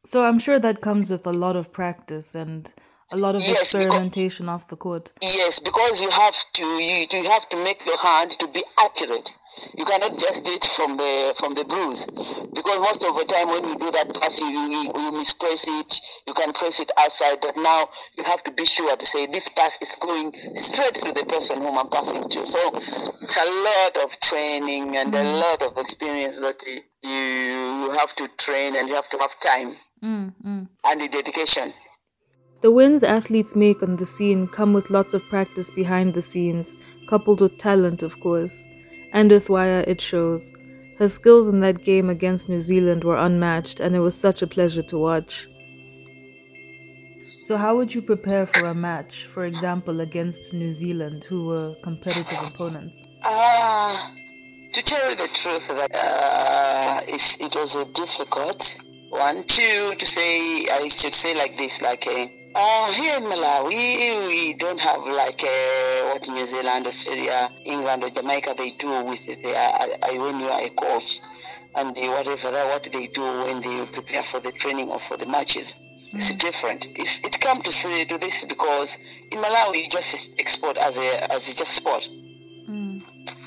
So, 0.04 0.24
I'm 0.24 0.40
sure 0.40 0.58
that 0.58 0.80
comes 0.80 1.10
with 1.10 1.26
a 1.26 1.30
lot 1.30 1.54
of 1.54 1.72
practice 1.72 2.34
and 2.34 2.72
a 3.12 3.16
lot 3.16 3.36
of 3.36 3.42
Yes, 3.42 3.50
because- 3.50 3.74
experimentation 3.74 4.48
off 4.48 4.66
the 4.66 4.76
court. 4.76 5.12
Yes, 5.20 5.60
because 5.60 6.02
you 6.02 6.10
have 6.10 6.34
to 6.54 6.64
you, 6.64 7.06
you 7.12 7.30
have 7.30 7.48
to 7.50 7.56
make 7.62 7.84
your 7.86 7.98
hand 7.98 8.30
to 8.32 8.48
be 8.48 8.64
accurate. 8.78 9.36
You 9.76 9.84
cannot 9.84 10.18
just 10.18 10.44
do 10.44 10.52
it 10.54 10.64
from 10.64 10.96
the 10.96 11.34
from 11.38 11.54
the 11.54 11.64
bruise, 11.64 12.06
because 12.06 12.78
most 12.78 13.04
of 13.04 13.14
the 13.14 13.24
time 13.24 13.48
when 13.48 13.62
you 13.68 13.76
do 13.78 13.90
that 13.92 14.08
pass, 14.18 14.40
you, 14.40 14.48
you 14.48 14.92
you 14.96 15.10
mispress 15.12 15.68
it. 15.68 16.00
You 16.26 16.34
can 16.34 16.52
press 16.52 16.80
it 16.80 16.90
outside, 16.98 17.38
but 17.40 17.56
now 17.56 17.88
you 18.16 18.24
have 18.24 18.42
to 18.44 18.50
be 18.50 18.64
sure 18.64 18.96
to 18.96 19.06
say 19.06 19.26
this 19.26 19.50
pass 19.50 19.80
is 19.82 19.94
going 19.96 20.32
straight 20.54 20.94
to 20.94 21.12
the 21.12 21.26
person 21.26 21.58
whom 21.60 21.78
I'm 21.78 21.88
passing 21.90 22.28
to. 22.28 22.46
So 22.46 22.58
it's 22.74 23.36
a 23.36 23.50
lot 23.68 24.04
of 24.04 24.18
training 24.20 24.96
and 24.96 25.14
a 25.14 25.22
mm. 25.22 25.40
lot 25.40 25.62
of 25.62 25.76
experience 25.76 26.38
that 26.38 26.64
you 26.66 26.80
you 27.02 27.90
have 27.90 28.14
to 28.16 28.28
train 28.38 28.74
and 28.74 28.88
you 28.88 28.94
have 28.94 29.08
to 29.10 29.18
have 29.18 29.38
time 29.38 29.70
and 30.02 31.00
the 31.00 31.08
dedication. 31.10 31.72
The 32.62 32.70
wins 32.70 33.02
athletes 33.02 33.56
make 33.56 33.82
on 33.82 33.96
the 33.96 34.06
scene 34.06 34.46
come 34.46 34.72
with 34.72 34.90
lots 34.90 35.14
of 35.14 35.22
practice 35.28 35.70
behind 35.70 36.14
the 36.14 36.22
scenes, 36.22 36.76
coupled 37.08 37.40
with 37.40 37.58
talent, 37.58 38.02
of 38.02 38.20
course. 38.20 38.66
And 39.12 39.30
with 39.30 39.50
Waya, 39.50 39.84
it 39.86 40.00
shows. 40.00 40.52
Her 40.98 41.08
skills 41.08 41.48
in 41.48 41.60
that 41.60 41.82
game 41.84 42.08
against 42.08 42.48
New 42.48 42.60
Zealand 42.60 43.02
were 43.02 43.16
unmatched, 43.16 43.80
and 43.80 43.96
it 43.96 44.00
was 44.00 44.14
such 44.14 44.42
a 44.42 44.46
pleasure 44.46 44.82
to 44.82 44.98
watch. 44.98 45.48
So, 47.22 47.56
how 47.56 47.76
would 47.76 47.94
you 47.94 48.02
prepare 48.02 48.46
for 48.46 48.66
a 48.66 48.74
match, 48.74 49.26
for 49.26 49.44
example, 49.44 50.00
against 50.00 50.54
New 50.54 50.72
Zealand, 50.72 51.24
who 51.24 51.46
were 51.46 51.74
competitive 51.82 52.38
opponents? 52.54 53.06
Ah, 53.24 54.14
to 54.72 54.84
tell 54.84 55.10
you 55.10 55.16
the 55.16 55.28
truth, 55.28 55.68
that 55.68 55.90
uh, 55.94 57.00
it 57.06 57.56
was 57.56 57.76
a 57.76 57.92
difficult 57.92 58.78
one. 59.12 59.36
Two, 59.46 59.92
to 59.94 60.06
say, 60.06 60.64
I 60.72 60.88
should 60.88 61.12
say 61.12 61.36
like 61.36 61.56
this, 61.56 61.82
like 61.82 62.06
uh, 62.08 62.26
uh, 62.54 62.92
here 62.92 63.16
in 63.18 63.24
Malawi, 63.24 64.26
we 64.26 64.54
don't 64.54 64.80
have 64.80 65.00
like 65.06 65.44
uh, 65.44 66.08
what 66.08 66.26
New 66.30 66.44
Zealand, 66.46 66.86
Australia, 66.86 67.50
England, 67.66 68.04
or 68.04 68.10
Jamaica 68.10 68.54
they 68.56 68.70
do 68.78 69.04
with 69.04 69.24
their 69.42 69.54
uh, 69.54 69.86
when 70.16 70.40
you 70.40 70.46
are 70.48 70.62
a 70.64 70.70
coach 70.70 71.20
and 71.76 71.94
the 71.94 72.08
whatever 72.08 72.50
that 72.50 72.66
what 72.66 72.84
they 72.92 73.06
do 73.06 73.22
when 73.44 73.60
they 73.60 73.84
prepare 73.92 74.22
for 74.22 74.40
the 74.40 74.52
training 74.52 74.88
or 74.88 74.98
for 74.98 75.16
the 75.16 75.26
matches. 75.26 75.78
It's 76.14 76.32
different. 76.32 76.88
It's, 76.98 77.20
it 77.20 77.40
come 77.40 77.58
to 77.62 77.72
say 77.72 78.04
to 78.04 78.18
this 78.18 78.44
because 78.44 78.98
in 79.30 79.38
Malawi 79.38 79.84
you 79.84 79.88
just 79.90 80.38
export 80.40 80.76
as 80.78 80.96
a 80.96 81.32
as 81.32 81.54
just 81.54 81.76
sport. 81.76 82.08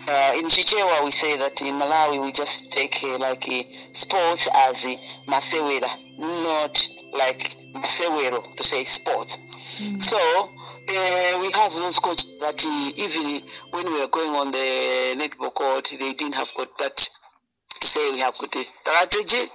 Uh, 0.08 0.34
in 0.38 0.46
Chichewa, 0.46 1.04
we 1.04 1.10
say 1.10 1.36
that 1.38 1.60
in 1.64 1.74
Malawi 1.80 2.22
we 2.22 2.32
just 2.32 2.72
take 2.72 2.96
uh, 3.04 3.18
like 3.18 3.44
uh, 3.50 3.64
sports 3.92 4.48
as 4.54 4.86
uh, 4.86 5.32
masewera, 5.32 5.90
not 6.20 6.90
like 7.14 7.40
masewero 7.74 8.44
to 8.56 8.64
say 8.64 8.84
sports. 8.84 9.40
So 10.06 10.18
uh, 10.18 11.40
we 11.42 11.52
have 11.54 11.74
those 11.74 11.98
coaches 11.98 12.38
that 12.40 12.54
uh, 12.54 12.92
even 13.02 13.42
when 13.72 13.86
we 13.88 14.00
were 14.00 14.08
going 14.08 14.30
on 14.36 14.52
the 14.52 15.16
netball 15.18 15.52
court, 15.56 15.92
they 16.00 16.14
didn't 16.14 16.36
have 16.36 16.52
got 16.56 16.78
that 16.78 16.96
to 16.98 17.88
say 17.88 18.12
we 18.14 18.20
have 18.20 18.38
got 18.38 18.56
a 18.56 18.64
strategy. 18.64 19.50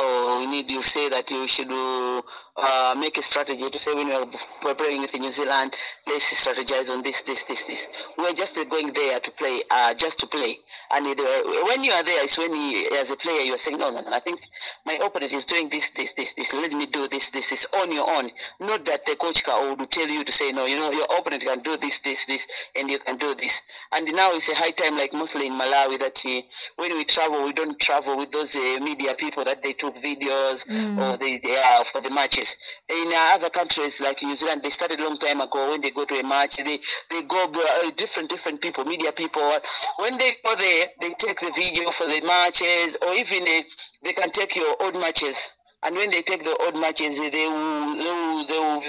Or 0.00 0.38
we 0.38 0.46
need 0.46 0.68
to 0.68 0.80
say 0.82 1.08
that 1.08 1.30
you 1.30 1.46
should 1.48 1.72
uh, 1.72 2.94
make 2.98 3.16
a 3.18 3.22
strategy 3.22 3.68
to 3.68 3.78
say 3.78 3.94
when 3.94 4.06
we 4.06 4.14
are 4.14 4.26
preparing 4.60 5.00
with 5.00 5.18
New 5.18 5.30
Zealand, 5.30 5.74
let's 6.06 6.46
strategize 6.46 6.90
on 6.90 7.02
this, 7.02 7.22
this, 7.22 7.44
this, 7.44 7.62
this. 7.64 8.12
We 8.16 8.26
are 8.26 8.32
just 8.32 8.56
going 8.70 8.92
there 8.92 9.18
to 9.18 9.30
play, 9.32 9.60
uh, 9.70 9.94
just 9.94 10.20
to 10.20 10.26
play. 10.26 10.54
And 10.94 11.06
it, 11.06 11.20
uh, 11.20 11.66
when 11.68 11.84
you 11.84 11.92
are 11.92 12.02
there, 12.02 12.22
it's 12.24 12.38
when 12.38 12.52
you, 12.54 12.88
as 13.00 13.10
a 13.10 13.16
player 13.16 13.40
you 13.44 13.54
are 13.54 13.60
saying, 13.60 13.78
no, 13.78 13.90
no, 13.90 14.00
no. 14.00 14.12
I 14.12 14.20
think 14.20 14.40
my 14.86 14.94
opponent 15.04 15.32
is 15.34 15.44
doing 15.44 15.68
this, 15.68 15.90
this, 15.90 16.14
this, 16.14 16.34
this. 16.34 16.54
Let 16.54 16.72
me 16.72 16.86
do 16.86 17.06
this, 17.08 17.30
this, 17.30 17.50
this 17.50 17.66
on 17.76 17.92
your 17.92 18.08
own. 18.08 18.30
Not 18.60 18.84
that 18.86 19.04
the 19.04 19.16
coach 19.16 19.44
can 19.44 19.76
would 19.76 19.90
tell 19.90 20.08
you 20.08 20.24
to 20.24 20.32
say, 20.32 20.52
no, 20.52 20.66
you 20.66 20.76
know, 20.76 20.90
your 20.90 21.06
opponent 21.18 21.44
can 21.44 21.60
do 21.60 21.76
this, 21.76 22.00
this, 22.00 22.26
this, 22.26 22.70
and 22.78 22.90
you 22.90 22.98
can 22.98 23.16
do 23.16 23.34
this. 23.34 23.62
And 23.92 24.06
now 24.16 24.30
it's 24.32 24.48
a 24.48 24.56
high 24.56 24.72
time, 24.72 24.96
like 24.96 25.12
mostly 25.12 25.46
in 25.46 25.54
Malawi, 25.54 25.98
that 26.00 26.16
uh, 26.24 26.82
when 26.82 26.96
we 26.96 27.04
travel, 27.04 27.44
we 27.44 27.52
don't 27.52 27.78
travel 27.78 28.16
with 28.16 28.30
those 28.32 28.56
uh, 28.56 28.80
media 28.82 29.12
people 29.18 29.44
that 29.44 29.62
they 29.62 29.72
took 29.72 29.94
videos 29.96 30.64
or 30.96 31.16
they, 31.18 31.38
they 31.42 31.56
are 31.56 31.84
for 31.84 32.00
the 32.00 32.10
matches. 32.10 32.80
In 32.88 33.12
uh, 33.12 33.34
other 33.34 33.50
countries 33.50 34.00
like 34.00 34.22
New 34.22 34.34
Zealand, 34.36 34.62
they 34.62 34.70
started 34.70 35.00
a 35.00 35.04
long 35.04 35.16
time 35.16 35.40
ago. 35.40 35.70
When 35.70 35.80
they 35.80 35.90
go 35.90 36.04
to 36.04 36.14
a 36.14 36.22
match, 36.22 36.56
they 36.58 36.78
they 37.10 37.22
go 37.26 37.44
uh, 37.44 37.90
different 37.96 38.30
different 38.30 38.60
people, 38.62 38.84
media 38.84 39.12
people. 39.12 39.42
When 39.98 40.16
they 40.16 40.30
go 40.44 40.54
there, 40.56 40.77
they 41.00 41.10
take 41.18 41.38
the 41.40 41.52
video 41.54 41.90
for 41.90 42.06
the 42.06 42.20
matches, 42.26 42.98
or 43.02 43.12
even 43.14 43.44
they, 43.44 43.60
they 44.04 44.12
can 44.12 44.30
take 44.30 44.56
your 44.56 44.76
old 44.80 44.94
matches. 45.00 45.52
And 45.84 45.94
when 45.94 46.10
they 46.10 46.22
take 46.22 46.42
the 46.42 46.58
old 46.58 46.74
matches, 46.80 47.22
they 47.22 47.30
will, 47.30 47.94
they 47.94 48.10
will, 48.10 48.42
they 48.50 48.58
will, 48.58 48.80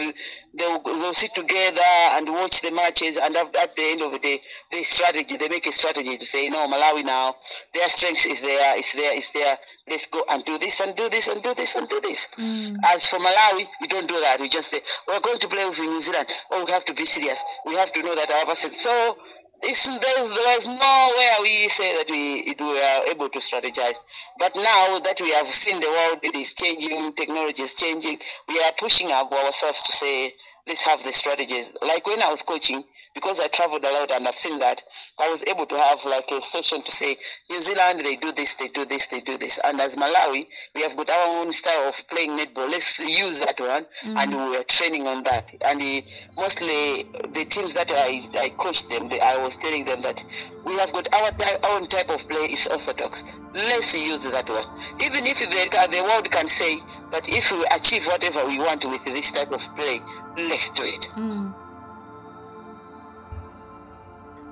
they 0.58 0.66
will, 0.66 0.82
they 0.82 1.06
will 1.06 1.14
sit 1.14 1.30
together 1.36 1.94
and 2.18 2.28
watch 2.30 2.62
the 2.66 2.74
matches. 2.74 3.22
And 3.22 3.36
at, 3.36 3.46
at 3.62 3.76
the 3.76 3.86
end 3.94 4.02
of 4.02 4.12
the 4.12 4.18
day, 4.18 4.42
they 4.72 4.82
strategy, 4.82 5.38
they 5.38 5.50
make 5.50 5.68
a 5.68 5.72
strategy 5.72 6.18
to 6.18 6.26
say, 6.26 6.50
no, 6.50 6.66
Malawi 6.66 7.06
now, 7.06 7.36
their 7.78 7.88
strength 7.88 8.26
is 8.26 8.42
there, 8.42 8.78
is 8.78 8.94
there, 8.94 9.14
is 9.16 9.30
there. 9.32 9.56
Let's 9.88 10.08
go 10.08 10.24
and 10.32 10.44
do 10.46 10.58
this 10.58 10.80
and 10.82 10.96
do 10.96 11.08
this 11.10 11.28
and 11.30 11.44
do 11.44 11.54
this 11.54 11.76
and 11.76 11.88
do 11.90 12.02
this. 12.02 12.26
Mm. 12.34 12.78
As 12.96 13.08
for 13.08 13.22
Malawi, 13.22 13.70
we 13.82 13.88
don't 13.88 14.10
do 14.10 14.18
that. 14.26 14.42
We 14.42 14.50
just 14.50 14.72
say, 14.72 14.82
we're 15.08 15.22
going 15.22 15.38
to 15.38 15.48
play 15.48 15.66
with 15.70 15.80
New 15.80 16.00
Zealand. 16.00 16.26
Oh, 16.50 16.66
we 16.66 16.72
have 16.72 16.86
to 16.86 16.96
be 16.96 17.06
serious. 17.06 17.46
We 17.68 17.76
have 17.76 17.92
to 17.94 18.02
know 18.02 18.16
that 18.16 18.32
our 18.32 18.46
person. 18.46 18.74
So 18.74 19.14
there's, 19.62 20.38
there's 20.38 20.68
nowhere 20.68 21.36
we 21.42 21.68
say 21.68 21.96
that 21.98 22.10
we, 22.10 22.48
it, 22.48 22.62
we 22.62 22.80
are 22.80 23.12
able 23.12 23.30
to 23.30 23.40
strategize. 23.40 24.00
But 24.40 24.56
now 24.56 25.00
that 25.00 25.20
we 25.22 25.32
have 25.34 25.48
seen 25.48 25.80
the 25.82 25.88
world 25.88 26.20
is 26.24 26.54
changing, 26.56 27.14
technology 27.14 27.64
is 27.64 27.76
changing, 27.76 28.18
we 28.48 28.60
are 28.60 28.72
pushing 28.80 29.12
up 29.12 29.32
ourselves 29.32 29.84
to 29.84 29.92
say, 29.92 30.32
let's 30.68 30.86
have 30.86 31.04
the 31.04 31.12
strategies. 31.12 31.74
Like 31.82 32.08
when 32.08 32.22
I 32.22 32.30
was 32.30 32.44
coaching, 32.44 32.84
because 33.16 33.40
I 33.40 33.48
traveled 33.48 33.84
a 33.84 33.92
lot 33.92 34.12
and 34.12 34.28
I've 34.28 34.36
seen 34.36 34.60
that, 34.60 34.82
I 35.20 35.30
was 35.30 35.44
able 35.48 35.66
to 35.66 35.78
have 35.78 36.00
like 36.06 36.30
a 36.32 36.42
session 36.42 36.82
to 36.82 36.92
say, 36.92 37.16
New 37.50 37.62
Zealand, 37.62 38.00
they 38.00 38.16
do 38.16 38.32
this, 38.32 38.56
they 38.56 38.68
do 38.68 38.86
this, 38.86 39.08
they 39.08 39.22
do 39.22 39.38
this. 39.38 39.60
And 39.64 39.80
as 39.80 39.96
Malawi, 39.96 40.46
we 40.76 40.82
have 40.84 40.96
got 40.96 41.10
our 41.10 41.42
own 41.42 41.52
style 41.52 41.90
of 41.90 41.96
playing 42.10 42.38
netball. 42.38 42.70
Let's 42.70 43.00
use 43.00 43.42
that 43.42 43.60
one. 43.60 43.84
Mm-hmm. 43.84 44.18
And 44.18 44.30
we 44.32 44.58
were 44.58 44.64
training 44.68 45.04
on 45.04 45.24
that. 45.24 45.52
And 45.66 45.80
the, 45.80 46.02
mostly 46.38 47.10
the 47.34 47.46
teams 47.50 47.74
that 47.74 47.92
I, 47.92 48.20
I 48.46 48.50
coached 48.58 48.90
them, 48.90 49.10
they, 49.10 49.20
I 49.20 49.42
was 49.42 49.56
telling 49.56 49.86
them 49.86 50.02
that 50.02 50.24
we 50.66 50.78
have 50.78 50.94
got 50.94 51.08
our, 51.14 51.32
our 51.34 51.76
own 51.76 51.84
type 51.84 52.10
of 52.10 52.22
play 52.30 52.46
is 52.46 52.68
orthodox. 52.68 53.40
Let's 53.54 53.94
use 53.98 54.30
that 54.32 54.50
one. 54.50 54.66
Even 55.02 55.26
if 55.26 55.40
the, 55.40 55.88
the 55.92 56.04
world 56.04 56.30
can 56.32 56.48
say, 56.48 56.78
but 57.12 57.28
if 57.28 57.52
we 57.52 57.66
achieve 57.76 58.06
whatever 58.06 58.46
we 58.46 58.60
want 58.60 58.86
with 58.86 59.04
this 59.06 59.32
type 59.32 59.52
of 59.52 59.64
play, 59.76 59.98
let's 60.38 60.70
do 60.70 60.84
it. 60.84 61.10
Mm. 61.18 61.54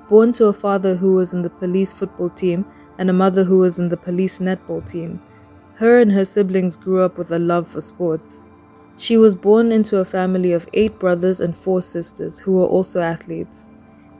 Born 0.08 0.32
to 0.32 0.46
a 0.46 0.54
father 0.54 0.96
who 0.96 1.14
was 1.14 1.34
in 1.34 1.42
the 1.42 1.50
police 1.50 1.92
football 1.92 2.30
team 2.30 2.64
and 2.96 3.10
a 3.10 3.12
mother 3.12 3.44
who 3.44 3.58
was 3.58 3.78
in 3.78 3.90
the 3.90 3.96
police 3.96 4.38
netball 4.38 4.88
team, 4.90 5.20
her 5.74 6.00
and 6.00 6.10
her 6.12 6.24
siblings 6.24 6.76
grew 6.76 7.02
up 7.02 7.18
with 7.18 7.30
a 7.30 7.38
love 7.38 7.68
for 7.68 7.82
sports. 7.82 8.46
She 8.96 9.18
was 9.18 9.34
born 9.34 9.70
into 9.70 9.98
a 9.98 10.06
family 10.06 10.52
of 10.52 10.66
eight 10.72 10.98
brothers 10.98 11.42
and 11.42 11.56
four 11.56 11.82
sisters 11.82 12.38
who 12.38 12.52
were 12.52 12.66
also 12.66 13.00
athletes. 13.00 13.66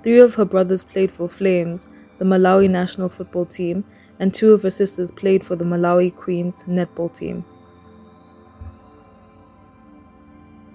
Three 0.02 0.20
of 0.20 0.34
her 0.34 0.44
brothers 0.44 0.84
played 0.84 1.10
for 1.10 1.26
Flames, 1.26 1.88
the 2.18 2.24
Malawi 2.26 2.68
national 2.68 3.08
football 3.08 3.46
team, 3.46 3.84
and 4.20 4.34
two 4.34 4.52
of 4.52 4.64
her 4.64 4.70
sisters 4.70 5.10
played 5.10 5.42
for 5.42 5.56
the 5.56 5.64
Malawi 5.64 6.14
Queens 6.14 6.64
netball 6.68 7.12
team. 7.12 7.46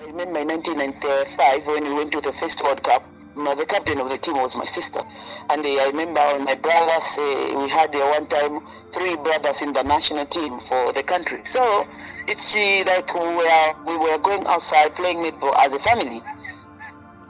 I 0.01 0.05
remember 0.05 0.39
in 0.39 0.48
1995 0.48 1.67
when 1.67 1.84
we 1.84 1.93
went 1.93 2.12
to 2.13 2.20
the 2.20 2.32
first 2.32 2.63
World 2.63 2.82
Cup 2.84 3.03
my, 3.36 3.56
the 3.56 3.66
captain 3.66 4.00
of 4.00 4.10
the 4.10 4.18
team 4.18 4.36
was 4.38 4.58
my 4.58 4.66
sister. 4.66 5.02
And 5.50 5.62
uh, 5.66 5.70
I 5.70 5.90
remember 5.92 6.22
my 6.44 6.56
brothers, 6.56 7.18
uh, 7.20 7.60
we 7.60 7.70
had 7.70 7.96
uh, 7.96 8.06
one 8.13 8.25
time 8.28 8.60
three 8.94 9.16
brothers 9.16 9.62
in 9.62 9.74
the 9.74 9.84
national 9.84 10.25
team 10.25 10.60
for 10.60 10.94
the 10.94 11.04
country. 11.04 11.40
So 11.44 11.86
it's 12.28 12.56
uh, 12.56 12.84
like 12.88 13.13
we 13.13 13.36
were, 13.36 13.68
we 13.86 13.98
were 13.98 14.18
going 14.20 14.46
outside 14.48 14.96
playing 14.96 15.20
netball 15.20 15.54
as 15.63 15.74
a 15.74 15.80
family 15.80 16.22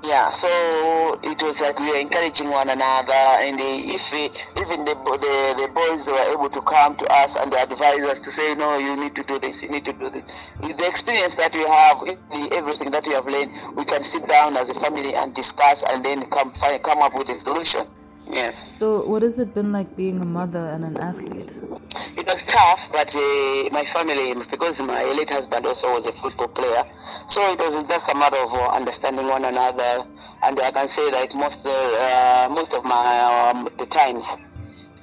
yeah 0.04 0.30
so 0.30 0.50
it 1.24 1.42
was 1.44 1.62
like 1.62 1.80
we 1.80 1.88
were 1.88 2.00
encouraging 2.00 2.52
one 2.52 2.68
another 2.70 3.24
and 3.48 3.56
if 3.60 4.12
we, 4.12 4.28
even 4.60 4.84
the, 4.84 4.96
the 5.00 5.36
the 5.64 5.68
boys 5.72 6.06
they 6.06 6.12
were 6.12 6.30
able 6.36 6.50
to 6.50 6.60
come 6.68 6.96
to 6.96 7.08
us 7.24 7.38
and 7.40 7.54
advise 7.54 8.04
us 8.04 8.20
to 8.20 8.30
say 8.30 8.54
no 8.56 8.78
you 8.78 9.00
need 9.00 9.16
to 9.16 9.24
do 9.24 9.40
this 9.40 9.64
you 9.64 9.70
need 9.70 9.86
to 9.86 9.94
do 9.94 10.10
this 10.10 10.52
with 10.60 10.76
the 10.76 10.88
experience 10.88 11.36
that 11.36 11.56
we 11.56 11.64
have 11.64 12.04
that 13.04 13.08
we 13.08 13.14
have 13.14 13.26
learned 13.28 13.52
we 13.76 13.86
can 13.86 14.02
sit 14.02 14.28
down 14.28 14.56
as 14.56 14.70
a 14.70 14.80
family 14.80 15.12
and 15.18 15.34
discuss 15.34 15.84
and 15.92 16.04
then 16.04 16.24
come 16.30 16.50
find 16.52 16.82
come 16.84 17.00
up 17.00 17.14
with 17.14 17.30
a 17.30 17.34
solution 17.34 17.84
Yes. 18.30 18.78
So, 18.80 19.06
what 19.08 19.22
has 19.22 19.38
it 19.40 19.54
been 19.54 19.72
like 19.72 19.96
being 19.96 20.22
a 20.22 20.26
mother 20.26 20.70
and 20.72 20.86
an 20.86 20.98
athlete? 20.98 21.60
It 22.16 22.26
was 22.26 22.46
tough, 22.46 22.92
but 22.94 23.14
uh, 23.16 23.70
my 23.72 23.84
family, 23.84 24.34
because 24.50 24.82
my 24.82 25.04
late 25.04 25.30
husband 25.30 25.66
also 25.66 25.92
was 25.94 26.08
a 26.08 26.14
football 26.14 26.48
player, 26.48 26.84
so 27.28 27.42
it 27.52 27.60
was 27.60 27.86
just 27.88 28.12
a 28.12 28.16
matter 28.16 28.38
of 28.38 28.54
uh, 28.54 28.70
understanding 28.70 29.28
one 29.28 29.44
another. 29.44 30.08
And 30.42 30.60
I 30.60 30.72
can 30.72 30.88
say 30.88 31.10
that 31.12 31.36
most 31.36 31.68
uh, 31.68 32.48
most 32.52 32.74
of 32.74 32.86
my 32.86 33.52
um, 33.52 33.68
the 33.78 33.86
times, 33.86 34.38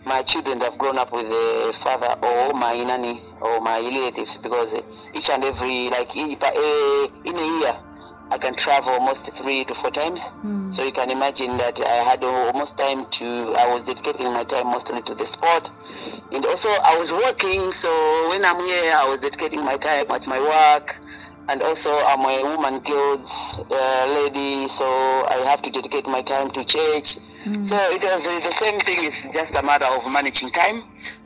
my 0.07 0.23
children 0.23 0.61
have 0.61 0.78
grown 0.78 0.97
up 0.97 1.12
with 1.12 1.26
a 1.26 1.73
father 1.75 2.16
or 2.25 2.54
my 2.54 2.73
nanny 2.73 3.21
or 3.42 3.61
my 3.61 3.78
relatives 3.80 4.38
because 4.38 4.80
each 5.14 5.28
and 5.30 5.45
every 5.45 5.90
like 5.90 6.16
in 6.16 7.37
a 7.37 7.61
year 7.61 7.89
I 8.30 8.38
can 8.38 8.54
travel 8.54 8.92
almost 8.92 9.26
three 9.42 9.64
to 9.64 9.75
four 9.75 9.90
times. 9.90 10.32
Mm. 10.45 10.73
So 10.73 10.84
you 10.84 10.93
can 10.93 11.10
imagine 11.10 11.56
that 11.58 11.80
I 11.80 12.10
had 12.10 12.23
almost 12.23 12.78
time 12.78 13.04
to, 13.04 13.26
I 13.58 13.73
was 13.73 13.82
dedicating 13.82 14.26
my 14.32 14.45
time 14.45 14.66
mostly 14.66 15.02
to 15.02 15.14
the 15.14 15.26
sport. 15.26 15.73
And 16.32 16.45
also 16.47 16.69
I 16.69 16.97
was 16.99 17.12
working, 17.12 17.71
so 17.71 17.90
when 18.28 18.45
I'm 18.45 18.64
here, 18.64 18.93
I 18.95 19.08
was 19.08 19.21
dedicating 19.21 19.64
my 19.64 19.76
time 19.76 20.06
at 20.10 20.28
my 20.28 20.38
work. 20.38 20.99
And 21.50 21.63
also 21.63 21.91
I'm 21.91 22.21
a 22.21 22.56
woman 22.56 22.80
guild 22.84 23.26
uh, 23.71 24.23
lady, 24.23 24.69
so 24.69 24.86
I 24.86 25.43
have 25.50 25.60
to 25.63 25.71
dedicate 25.71 26.06
my 26.06 26.23
time 26.23 26.49
to 26.50 26.65
church. 26.65 27.19
Mm. 27.43 27.65
So 27.65 27.76
it 27.91 28.04
was 28.04 28.26
uh, 28.26 28.39
the 28.39 28.54
same 28.54 28.78
thing. 28.78 28.99
It's 29.00 29.28
just 29.34 29.56
a 29.56 29.63
matter 29.63 29.86
of 29.86 30.06
managing 30.13 30.50
time 30.50 30.76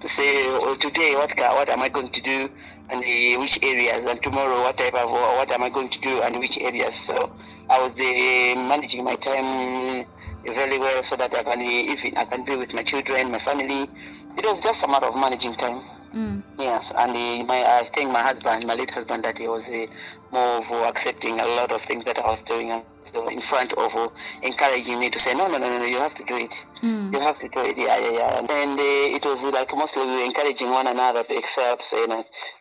to 0.01 0.09
say, 0.09 0.47
oh, 0.49 0.75
today 0.81 1.13
what 1.15 1.35
what 1.37 1.69
am 1.69 1.81
I 1.81 1.89
going 1.89 2.09
to 2.09 2.23
do? 2.23 2.49
and 2.91 3.03
uh, 3.03 3.41
which 3.41 3.63
areas, 3.65 4.05
and 4.05 4.23
tomorrow 4.23 4.61
what 4.63 4.77
type 4.77 4.95
of 4.95 5.11
what 5.11 5.51
am 5.51 5.63
I 5.63 5.71
going 5.71 5.89
to 5.89 6.01
do 6.01 6.21
and 6.23 6.39
which 6.39 6.61
areas. 6.61 6.95
So 6.95 7.33
I 7.71 7.81
was 7.81 7.99
uh, 7.99 8.69
managing 8.69 9.05
my 9.05 9.15
time 9.15 10.05
very 10.45 10.79
well 10.79 11.03
so 11.03 11.17
that 11.17 11.35
I 11.35 11.43
can 11.43 11.61
even 11.63 12.17
I 12.17 12.25
can 12.25 12.45
be 12.45 12.57
with 12.57 12.75
my 12.75 12.83
children, 12.83 13.31
my 13.31 13.39
family. 13.39 13.89
It 14.37 14.45
was 14.45 14.61
just 14.61 14.85
a 14.85 14.89
matter 14.89 15.07
of 15.07 15.17
managing 15.17 15.55
time. 15.55 15.81
Mm. 16.15 16.43
Yes, 16.59 16.93
and 16.97 17.11
uh, 17.11 17.45
my 17.45 17.61
I 17.67 17.83
think 17.83 18.13
my 18.13 18.23
husband, 18.23 18.65
my 18.69 18.75
late 18.75 18.91
husband, 18.91 19.25
that 19.25 19.39
he 19.39 19.49
was 19.49 19.69
uh, 19.69 19.87
more 20.33 20.59
of 20.59 20.71
accepting 20.89 21.41
a 21.41 21.47
lot 21.59 21.73
of 21.73 21.83
things 21.83 22.05
that 22.05 22.21
I 22.21 22.27
was 22.27 22.43
doing, 22.43 22.71
and 22.71 22.85
so 23.03 23.27
in 23.27 23.41
front 23.41 23.73
of 23.73 23.95
uh, 23.97 24.09
encouraging 24.43 25.01
me 25.01 25.11
to 25.11 25.19
say, 25.19 25.35
no, 25.35 25.49
no, 25.49 25.59
no, 25.59 25.79
no, 25.79 25.85
you 25.85 25.99
have 25.99 26.15
to 26.15 26.25
do 26.25 26.37
it. 26.37 26.67
Mm. 26.83 27.13
You 27.13 27.21
have 27.21 27.37
to 27.39 27.49
do 27.49 27.61
it. 27.61 27.77
Yeah, 27.77 27.99
yeah, 27.99 28.13
yeah. 28.15 28.39
And 28.39 28.49
then 28.49 28.71
uh, 28.79 29.17
it 29.17 29.25
was 29.25 29.43
like 29.45 29.71
mostly 29.77 30.07
we 30.07 30.15
were 30.17 30.25
encouraging 30.25 30.71
one 30.71 30.87
another, 30.87 31.25
except 31.29 31.83
saying, 31.83 32.11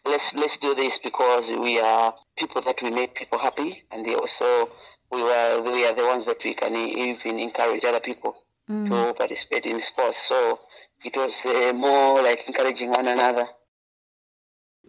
let's 0.05 0.33
let's 0.33 0.57
do 0.57 0.73
this 0.73 0.97
because 0.97 1.51
we 1.51 1.79
are 1.79 2.13
people 2.35 2.61
that 2.63 2.81
we 2.81 2.89
make 2.89 3.13
people 3.13 3.37
happy, 3.37 3.83
and 3.91 4.03
they 4.03 4.15
also 4.15 4.69
we 5.11 5.21
were 5.21 5.61
we 5.61 5.85
are 5.85 5.93
the 5.93 6.05
ones 6.05 6.25
that 6.25 6.43
we 6.43 6.55
can 6.55 6.73
even 6.73 7.37
encourage 7.39 7.85
other 7.85 7.99
people 7.99 8.35
mm. 8.67 8.87
to 8.87 9.13
participate 9.13 9.67
in 9.67 9.79
sports. 9.79 10.17
So 10.17 10.59
it 11.05 11.15
was 11.15 11.45
uh, 11.45 11.73
more 11.73 12.21
like 12.21 12.39
encouraging 12.47 12.89
one 12.89 13.07
another. 13.07 13.45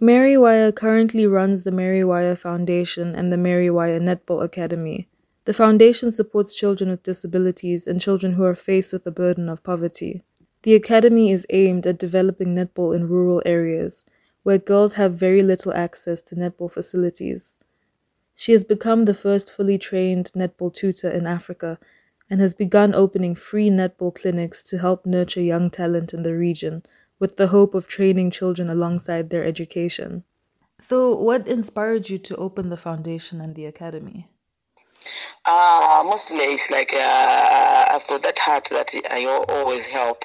Mary 0.00 0.36
Waya 0.36 0.72
currently 0.72 1.26
runs 1.26 1.62
the 1.62 1.70
Mary 1.70 2.04
Waya 2.04 2.36
Foundation 2.36 3.14
and 3.14 3.32
the 3.32 3.36
Mary 3.36 3.70
Waya 3.70 4.00
Netball 4.00 4.42
Academy. 4.42 5.08
The 5.44 5.52
foundation 5.52 6.10
supports 6.10 6.54
children 6.54 6.90
with 6.90 7.02
disabilities 7.02 7.86
and 7.86 8.00
children 8.00 8.32
who 8.32 8.44
are 8.44 8.54
faced 8.54 8.92
with 8.92 9.04
the 9.04 9.10
burden 9.12 9.48
of 9.48 9.62
poverty. 9.62 10.22
The 10.62 10.74
academy 10.74 11.30
is 11.30 11.46
aimed 11.50 11.86
at 11.86 11.98
developing 11.98 12.54
netball 12.54 12.96
in 12.96 13.08
rural 13.08 13.42
areas, 13.44 14.04
where 14.42 14.58
girls 14.58 14.94
have 14.94 15.14
very 15.14 15.42
little 15.42 15.72
access 15.72 16.22
to 16.22 16.34
netball 16.34 16.72
facilities. 16.72 17.54
She 18.34 18.52
has 18.52 18.64
become 18.64 19.04
the 19.04 19.14
first 19.14 19.52
fully 19.52 19.78
trained 19.78 20.32
netball 20.34 20.72
tutor 20.72 21.10
in 21.10 21.26
Africa 21.26 21.78
and 22.30 22.40
has 22.40 22.54
begun 22.54 22.94
opening 22.94 23.34
free 23.34 23.70
netball 23.70 24.14
clinics 24.14 24.62
to 24.62 24.78
help 24.78 25.04
nurture 25.04 25.40
young 25.40 25.70
talent 25.70 26.14
in 26.14 26.22
the 26.22 26.34
region 26.34 26.82
with 27.18 27.36
the 27.36 27.48
hope 27.48 27.74
of 27.74 27.86
training 27.86 28.30
children 28.30 28.68
alongside 28.68 29.30
their 29.30 29.44
education. 29.44 30.24
So, 30.80 31.14
what 31.14 31.46
inspired 31.46 32.10
you 32.10 32.18
to 32.18 32.36
open 32.36 32.70
the 32.70 32.76
foundation 32.76 33.40
and 33.40 33.54
the 33.54 33.66
academy? 33.66 34.28
Uh, 35.46 36.02
mostly 36.06 36.38
it's 36.38 36.70
like 36.70 36.92
uh, 36.94 37.84
I've 37.90 38.06
got 38.08 38.22
that 38.22 38.38
heart 38.38 38.64
that 38.70 38.94
I 39.10 39.26
always 39.26 39.86
help. 39.86 40.24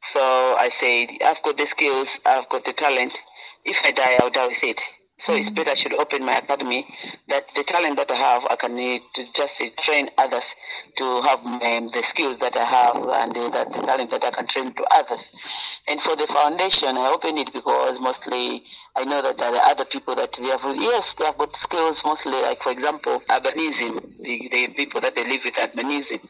So 0.00 0.20
I 0.20 0.68
said, 0.68 1.08
I've 1.24 1.42
got 1.42 1.56
the 1.56 1.66
skills, 1.66 2.20
I've 2.26 2.48
got 2.48 2.64
the 2.64 2.72
talent. 2.72 3.22
If 3.64 3.84
I 3.84 3.90
die, 3.90 4.16
I'll 4.20 4.30
die 4.30 4.48
with 4.48 4.64
it. 4.64 4.97
So 5.18 5.34
it's 5.34 5.50
better 5.50 5.72
I 5.72 5.74
should 5.74 5.94
open 5.94 6.24
my 6.24 6.34
academy 6.34 6.84
that 7.26 7.48
the 7.48 7.64
talent 7.64 7.96
that 7.96 8.08
I 8.08 8.14
have, 8.14 8.46
I 8.50 8.54
can 8.54 8.76
need 8.76 9.02
to 9.14 9.32
just 9.32 9.60
train 9.82 10.06
others 10.16 10.54
to 10.94 11.04
have 11.26 11.44
um, 11.44 11.88
the 11.90 12.02
skills 12.02 12.38
that 12.38 12.56
I 12.56 12.62
have 12.62 12.96
and 12.96 13.34
the, 13.34 13.50
that 13.50 13.72
the 13.72 13.82
talent 13.82 14.10
that 14.12 14.24
I 14.24 14.30
can 14.30 14.46
train 14.46 14.72
to 14.74 14.84
others. 14.94 15.82
And 15.88 16.00
for 16.00 16.14
the 16.14 16.26
foundation, 16.28 16.90
I 16.96 17.10
opened 17.12 17.38
it 17.38 17.52
because 17.52 18.00
mostly 18.00 18.62
I 18.94 19.02
know 19.04 19.20
that 19.20 19.38
there 19.38 19.50
are 19.50 19.70
other 19.70 19.84
people 19.86 20.14
that 20.14 20.32
they 20.34 20.46
have, 20.54 20.62
yes, 20.78 21.14
they 21.14 21.24
have 21.24 21.36
got 21.36 21.54
skills 21.54 22.04
mostly, 22.04 22.38
like 22.42 22.58
for 22.58 22.70
example, 22.70 23.18
albinism, 23.28 23.98
the, 24.22 24.48
the 24.52 24.68
people 24.74 25.00
that 25.00 25.16
they 25.16 25.24
live 25.24 25.42
with 25.44 25.54
albinism. 25.54 26.22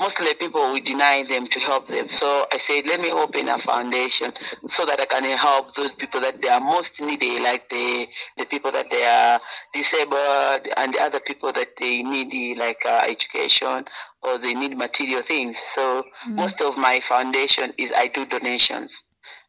Mostly 0.00 0.34
people, 0.34 0.72
we 0.72 0.80
deny 0.80 1.22
them 1.22 1.46
to 1.46 1.60
help 1.60 1.86
them. 1.86 2.06
So 2.06 2.46
I 2.52 2.58
said, 2.58 2.86
let 2.86 3.00
me 3.00 3.12
open 3.12 3.48
a 3.48 3.58
foundation 3.58 4.32
so 4.66 4.84
that 4.86 5.00
I 5.00 5.06
can 5.06 5.22
help 5.38 5.74
those 5.74 5.92
people 5.92 6.20
that 6.20 6.42
they 6.42 6.48
are 6.48 6.60
most 6.60 7.00
needy, 7.00 7.38
like 7.38 7.68
the 7.68 8.06
the 8.36 8.44
people 8.46 8.72
that 8.72 8.90
they 8.90 9.04
are 9.04 9.40
disabled 9.72 10.68
and 10.76 10.94
the 10.94 11.00
other 11.00 11.20
people 11.20 11.52
that 11.52 11.76
they 11.78 12.02
need 12.02 12.58
like 12.58 12.82
uh, 12.86 13.02
education 13.08 13.84
or 14.22 14.38
they 14.38 14.54
need 14.54 14.76
material 14.76 15.22
things. 15.22 15.58
So 15.58 16.02
mm-hmm. 16.02 16.36
most 16.36 16.60
of 16.60 16.78
my 16.78 17.00
foundation 17.00 17.70
is 17.78 17.92
I 17.96 18.08
do 18.08 18.26
donations. 18.26 19.02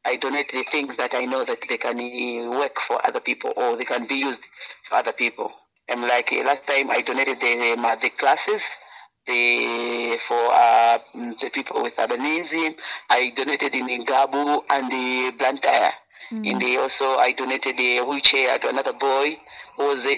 I 0.05 0.15
donate 0.15 0.51
the 0.51 0.63
things 0.63 0.95
that 0.97 1.13
I 1.13 1.25
know 1.25 1.43
that 1.43 1.59
they 1.67 1.77
can 1.77 1.99
uh, 1.99 2.57
work 2.57 2.79
for 2.79 3.05
other 3.05 3.19
people 3.19 3.53
or 3.57 3.75
they 3.75 3.85
can 3.85 4.07
be 4.07 4.15
used 4.15 4.47
for 4.83 4.95
other 4.95 5.11
people. 5.11 5.51
And 5.87 6.01
like 6.01 6.31
uh, 6.31 6.43
last 6.43 6.65
time 6.67 6.89
I 6.89 7.01
donated 7.01 7.39
the, 7.39 7.75
um, 7.77 7.99
the 8.01 8.09
classes 8.17 8.77
the 9.25 10.17
for 10.19 10.37
uh, 10.37 10.99
the 11.41 11.49
people 11.51 11.81
with 11.81 11.95
albinism. 11.97 12.77
I 13.09 13.31
donated 13.35 13.73
in 13.75 14.03
Gabu 14.05 14.61
and 14.69 14.91
the 14.91 15.33
Blantyre. 15.37 15.91
In 16.31 16.57
the 16.59 16.77
also 16.77 17.15
I 17.17 17.31
donated 17.33 17.79
a 17.79 18.01
wheelchair 18.01 18.57
to 18.59 18.69
another 18.69 18.93
boy 18.93 19.37
who 19.77 19.87
was 19.87 20.03
the 20.03 20.15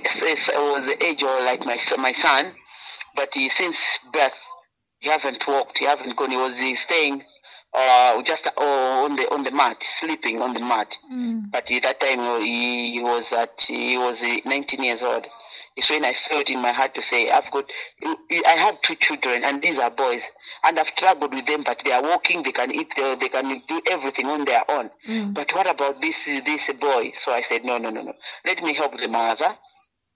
who 0.55 0.71
was 0.73 0.85
the 0.85 1.03
age 1.03 1.23
of 1.23 1.43
like 1.43 1.65
my 1.65 1.75
son- 1.75 2.01
my 2.01 2.11
son, 2.11 2.45
but 3.15 3.33
he, 3.33 3.49
since 3.49 3.99
birth 4.13 4.45
he 4.99 5.09
haven't 5.09 5.45
walked, 5.47 5.79
he 5.79 5.85
haven't 5.85 6.15
gone. 6.15 6.31
He 6.31 6.37
was 6.37 6.55
staying 6.79 7.21
uh, 7.73 8.21
just 8.23 8.47
uh, 8.47 9.03
on 9.03 9.15
the 9.15 9.31
on 9.33 9.43
the 9.43 9.51
mat, 9.51 9.81
sleeping 9.83 10.41
on 10.41 10.53
the 10.53 10.61
mat. 10.61 10.97
But 11.51 11.71
at 11.71 11.83
that 11.83 11.99
time 11.99 12.41
he, 12.41 12.91
he 12.93 12.99
was 12.99 13.33
at 13.33 13.59
he 13.67 13.97
was 13.97 14.23
uh, 14.23 14.37
19 14.45 14.83
years 14.83 15.03
old. 15.03 15.25
It's 15.77 15.91
when 15.91 16.03
I 16.03 16.13
felt 16.13 16.49
in 16.49 16.61
my 16.61 16.71
heart 16.71 16.95
to 16.95 17.03
say, 17.03 17.29
I've 17.29 17.49
got, 17.51 17.71
I 18.03 18.55
have 18.57 18.81
two 18.81 18.95
children 18.95 19.43
and 19.43 19.61
these 19.61 19.77
are 19.77 19.91
boys, 19.91 20.31
and 20.65 20.79
I've 20.79 20.87
struggled 20.87 21.33
with 21.33 21.45
them, 21.45 21.61
but 21.63 21.79
they 21.85 21.91
are 21.91 22.01
walking, 22.01 22.41
they 22.41 22.51
can 22.51 22.73
eat, 22.73 22.93
they, 22.97 23.15
they 23.15 23.29
can 23.29 23.59
do 23.67 23.81
everything 23.91 24.25
on 24.25 24.43
their 24.45 24.63
own. 24.69 24.89
Mm. 25.05 25.35
But 25.35 25.51
what 25.53 25.69
about 25.69 26.01
this 26.01 26.41
this 26.43 26.73
boy? 26.73 27.11
So 27.13 27.31
I 27.31 27.41
said, 27.41 27.63
no, 27.63 27.77
no, 27.77 27.91
no, 27.91 28.01
no. 28.01 28.13
Let 28.43 28.63
me 28.63 28.73
help 28.73 28.97
the 28.97 29.07
mother 29.07 29.55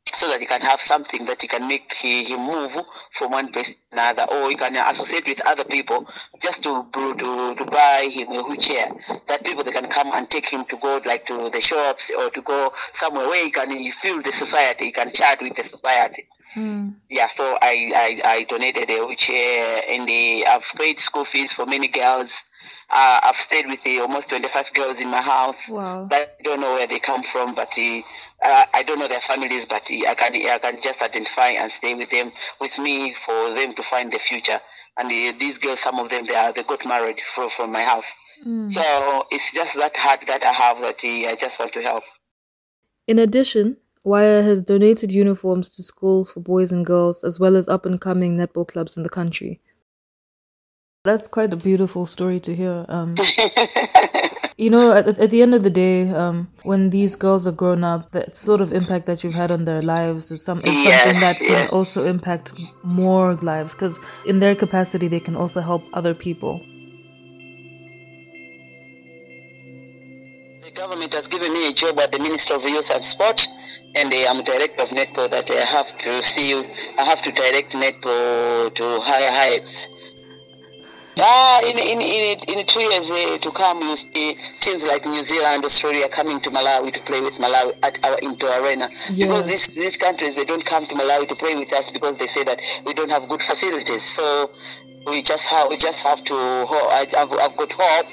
so 0.05 0.27
that 0.29 0.39
he 0.39 0.45
can 0.45 0.61
have 0.61 0.81
something 0.81 1.25
that 1.25 1.41
he 1.41 1.47
can 1.47 1.67
make 1.67 1.93
he, 1.93 2.23
him 2.25 2.39
move 2.39 2.75
from 3.11 3.31
one 3.31 3.51
place 3.51 3.75
to 3.75 3.81
another, 3.93 4.23
or 4.31 4.49
he 4.49 4.55
can 4.55 4.75
associate 4.75 5.25
with 5.27 5.41
other 5.47 5.63
people 5.63 6.07
just 6.41 6.63
to 6.63 6.85
to, 6.91 7.15
to 7.55 7.65
buy 7.65 8.07
him 8.09 8.27
a 8.29 8.43
wheelchair. 8.43 8.91
That 9.27 9.45
people 9.45 9.63
they 9.63 9.71
can 9.71 9.87
come 9.87 10.07
and 10.13 10.29
take 10.29 10.49
him 10.49 10.65
to 10.65 10.77
go 10.77 10.99
like 11.05 11.25
to 11.27 11.49
the 11.49 11.61
shops 11.61 12.11
or 12.17 12.29
to 12.29 12.41
go 12.41 12.71
somewhere 12.75 13.27
where 13.27 13.45
he 13.45 13.51
can 13.51 13.69
feel 13.91 14.21
the 14.21 14.31
society, 14.31 14.85
he 14.85 14.91
can 14.91 15.09
chat 15.09 15.41
with 15.41 15.55
the 15.55 15.63
society. 15.63 16.23
Yeah, 17.09 17.27
so 17.27 17.57
I, 17.61 17.91
I, 17.95 18.21
I 18.25 18.43
donated 18.43 18.89
a 18.89 19.05
wheelchair 19.05 19.81
and 19.89 20.07
the, 20.07 20.45
I've 20.47 20.69
paid 20.77 20.99
school 20.99 21.23
fees 21.23 21.53
for 21.53 21.65
many 21.65 21.87
girls. 21.87 22.43
Uh, 22.89 23.19
I've 23.23 23.37
stayed 23.37 23.67
with 23.67 23.81
the 23.83 23.99
almost 23.99 24.29
25 24.29 24.73
girls 24.73 25.01
in 25.01 25.09
my 25.09 25.21
house. 25.21 25.69
Wow. 25.69 26.09
I 26.11 26.27
don't 26.43 26.59
know 26.59 26.73
where 26.73 26.87
they 26.87 26.99
come 26.99 27.21
from, 27.21 27.55
but 27.55 27.77
uh, 27.79 28.01
uh, 28.43 28.65
I 28.73 28.83
don't 28.83 28.99
know 28.99 29.07
their 29.07 29.19
families, 29.19 29.65
but 29.65 29.89
I 29.91 30.15
can 30.15 30.33
I 30.33 30.57
can 30.59 30.81
just 30.81 31.01
identify 31.01 31.49
and 31.49 31.71
stay 31.71 31.93
with 31.93 32.09
them 32.09 32.31
with 32.59 32.79
me 32.79 33.13
for 33.13 33.51
them 33.51 33.69
to 33.71 33.83
find 33.83 34.11
the 34.11 34.19
future. 34.19 34.59
And 34.97 35.07
uh, 35.07 35.37
these 35.39 35.57
girls, 35.57 35.79
some 35.79 35.99
of 35.99 36.09
them, 36.09 36.25
they 36.25 36.35
are 36.35 36.51
they 36.51 36.63
got 36.63 36.85
married 36.87 37.19
from 37.19 37.49
from 37.49 37.71
my 37.71 37.81
house. 37.81 38.13
So 38.67 38.81
it's 39.31 39.53
just 39.53 39.77
that 39.77 39.95
heart 39.95 40.21
that 40.27 40.43
I 40.43 40.51
have 40.51 40.79
that 40.81 41.03
uh, 41.03 41.29
I 41.29 41.35
just 41.39 41.59
want 41.59 41.71
to 41.73 41.81
help. 41.81 42.03
In 43.07 43.19
addition, 43.19 43.77
Waya 44.03 44.41
has 44.41 44.61
donated 44.61 45.11
uniforms 45.11 45.69
to 45.69 45.83
schools 45.83 46.31
for 46.31 46.39
boys 46.39 46.71
and 46.71 46.85
girls, 46.85 47.23
as 47.23 47.39
well 47.39 47.55
as 47.55 47.67
up 47.67 47.85
and 47.85 48.01
coming 48.01 48.37
netball 48.37 48.67
clubs 48.67 48.97
in 48.97 49.03
the 49.03 49.09
country. 49.09 49.59
That's 51.03 51.27
quite 51.27 51.53
a 51.53 51.57
beautiful 51.57 52.05
story 52.05 52.39
to 52.41 52.55
hear. 52.55 52.85
Um, 52.87 53.15
you 54.61 54.69
know, 54.69 54.95
at, 54.95 55.07
at 55.07 55.31
the 55.31 55.41
end 55.41 55.55
of 55.55 55.63
the 55.63 55.71
day, 55.71 56.07
um, 56.11 56.47
when 56.61 56.91
these 56.91 57.15
girls 57.15 57.47
are 57.47 57.51
grown 57.51 57.83
up, 57.83 58.11
the 58.11 58.29
sort 58.29 58.61
of 58.61 58.71
impact 58.71 59.07
that 59.07 59.23
you've 59.23 59.33
had 59.33 59.49
on 59.49 59.65
their 59.65 59.81
lives 59.81 60.29
is, 60.29 60.45
some, 60.45 60.59
is 60.59 60.65
something 60.65 60.83
Yes, 60.83 61.19
that 61.19 61.37
can 61.47 61.67
also 61.73 62.05
impact 62.05 62.53
more 62.83 63.33
lives 63.33 63.73
because 63.73 63.99
in 64.23 64.39
their 64.39 64.53
capacity, 64.53 65.07
they 65.07 65.19
can 65.19 65.35
also 65.35 65.61
help 65.61 65.83
other 65.93 66.13
people. 66.13 66.59
The 70.61 70.71
government 70.75 71.11
has 71.13 71.27
given 71.27 71.51
me 71.51 71.67
a 71.67 71.73
job 71.73 71.97
at 71.97 72.11
the 72.11 72.19
Ministry 72.19 72.55
of 72.55 72.63
Youth 72.63 72.91
and 72.93 73.03
Sport, 73.03 73.41
and 73.95 74.13
uh, 74.13 74.17
I'm 74.29 74.43
director 74.43 74.83
of 74.83 74.89
netball. 74.89 75.27
That 75.31 75.49
I 75.49 75.65
have 75.65 75.97
to 75.97 76.21
see, 76.21 76.51
you 76.51 76.63
I 76.99 77.03
have 77.05 77.23
to 77.23 77.31
direct 77.31 77.73
netball 77.73 78.71
to 78.75 78.99
higher 79.01 79.31
heights. 79.31 80.00
Ah, 81.19 81.59
in 81.61 81.77
in 81.77 81.99
in, 82.01 82.37
in 82.59 82.65
two 82.65 82.79
years 82.79 83.11
uh, 83.11 83.37
to 83.39 83.51
come, 83.51 83.81
you 83.83 83.95
see 83.95 84.33
teams 84.61 84.87
like 84.87 85.05
New 85.05 85.21
Zealand, 85.21 85.63
Australia 85.65 86.07
coming 86.09 86.39
to 86.39 86.49
Malawi 86.49 86.91
to 86.93 87.01
play 87.03 87.19
with 87.19 87.35
Malawi 87.37 87.73
at 87.83 87.99
our 88.07 88.17
indoor 88.23 88.49
arena. 88.63 88.87
Because 89.27 89.45
these 89.47 89.75
these 89.75 89.97
countries 89.97 90.35
they 90.35 90.45
don't 90.45 90.65
come 90.65 90.85
to 90.85 90.95
Malawi 90.95 91.27
to 91.27 91.35
play 91.35 91.55
with 91.55 91.71
us 91.73 91.91
because 91.91 92.17
they 92.17 92.27
say 92.27 92.43
that 92.45 92.61
we 92.85 92.93
don't 92.93 93.09
have 93.09 93.27
good 93.27 93.41
facilities. 93.41 94.01
So 94.03 94.51
we 95.05 95.21
just 95.21 95.49
have 95.51 95.67
we 95.69 95.75
just 95.75 96.05
have 96.07 96.23
to. 96.25 96.35
I, 96.35 97.03
I've, 97.17 97.31
I've 97.43 97.57
got 97.57 97.73
hope 97.75 98.07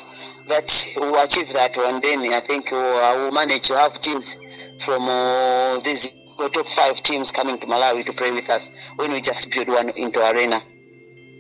that 0.49 0.69
we'll 0.97 1.23
achieve 1.23 1.49
that 1.55 1.77
one. 1.77 2.01
Then 2.01 2.33
I 2.35 2.41
think 2.41 2.71
we'll, 2.73 2.99
I 3.05 3.15
will 3.15 3.31
manage 3.33 3.69
to 3.69 3.77
have 3.77 3.93
teams 4.01 4.37
from 4.85 5.03
uh, 5.07 5.79
these 5.85 6.19
the 6.39 6.49
top 6.51 6.67
five 6.67 6.97
teams 7.03 7.33
coming 7.33 7.59
to 7.59 7.67
Malawi 7.67 8.05
to 8.07 8.13
play 8.13 8.31
with 8.33 8.49
us 8.51 8.91
when 8.97 9.13
we 9.13 9.21
just 9.21 9.53
build 9.55 9.69
one 9.69 9.89
indoor 9.97 10.33
arena. 10.35 10.59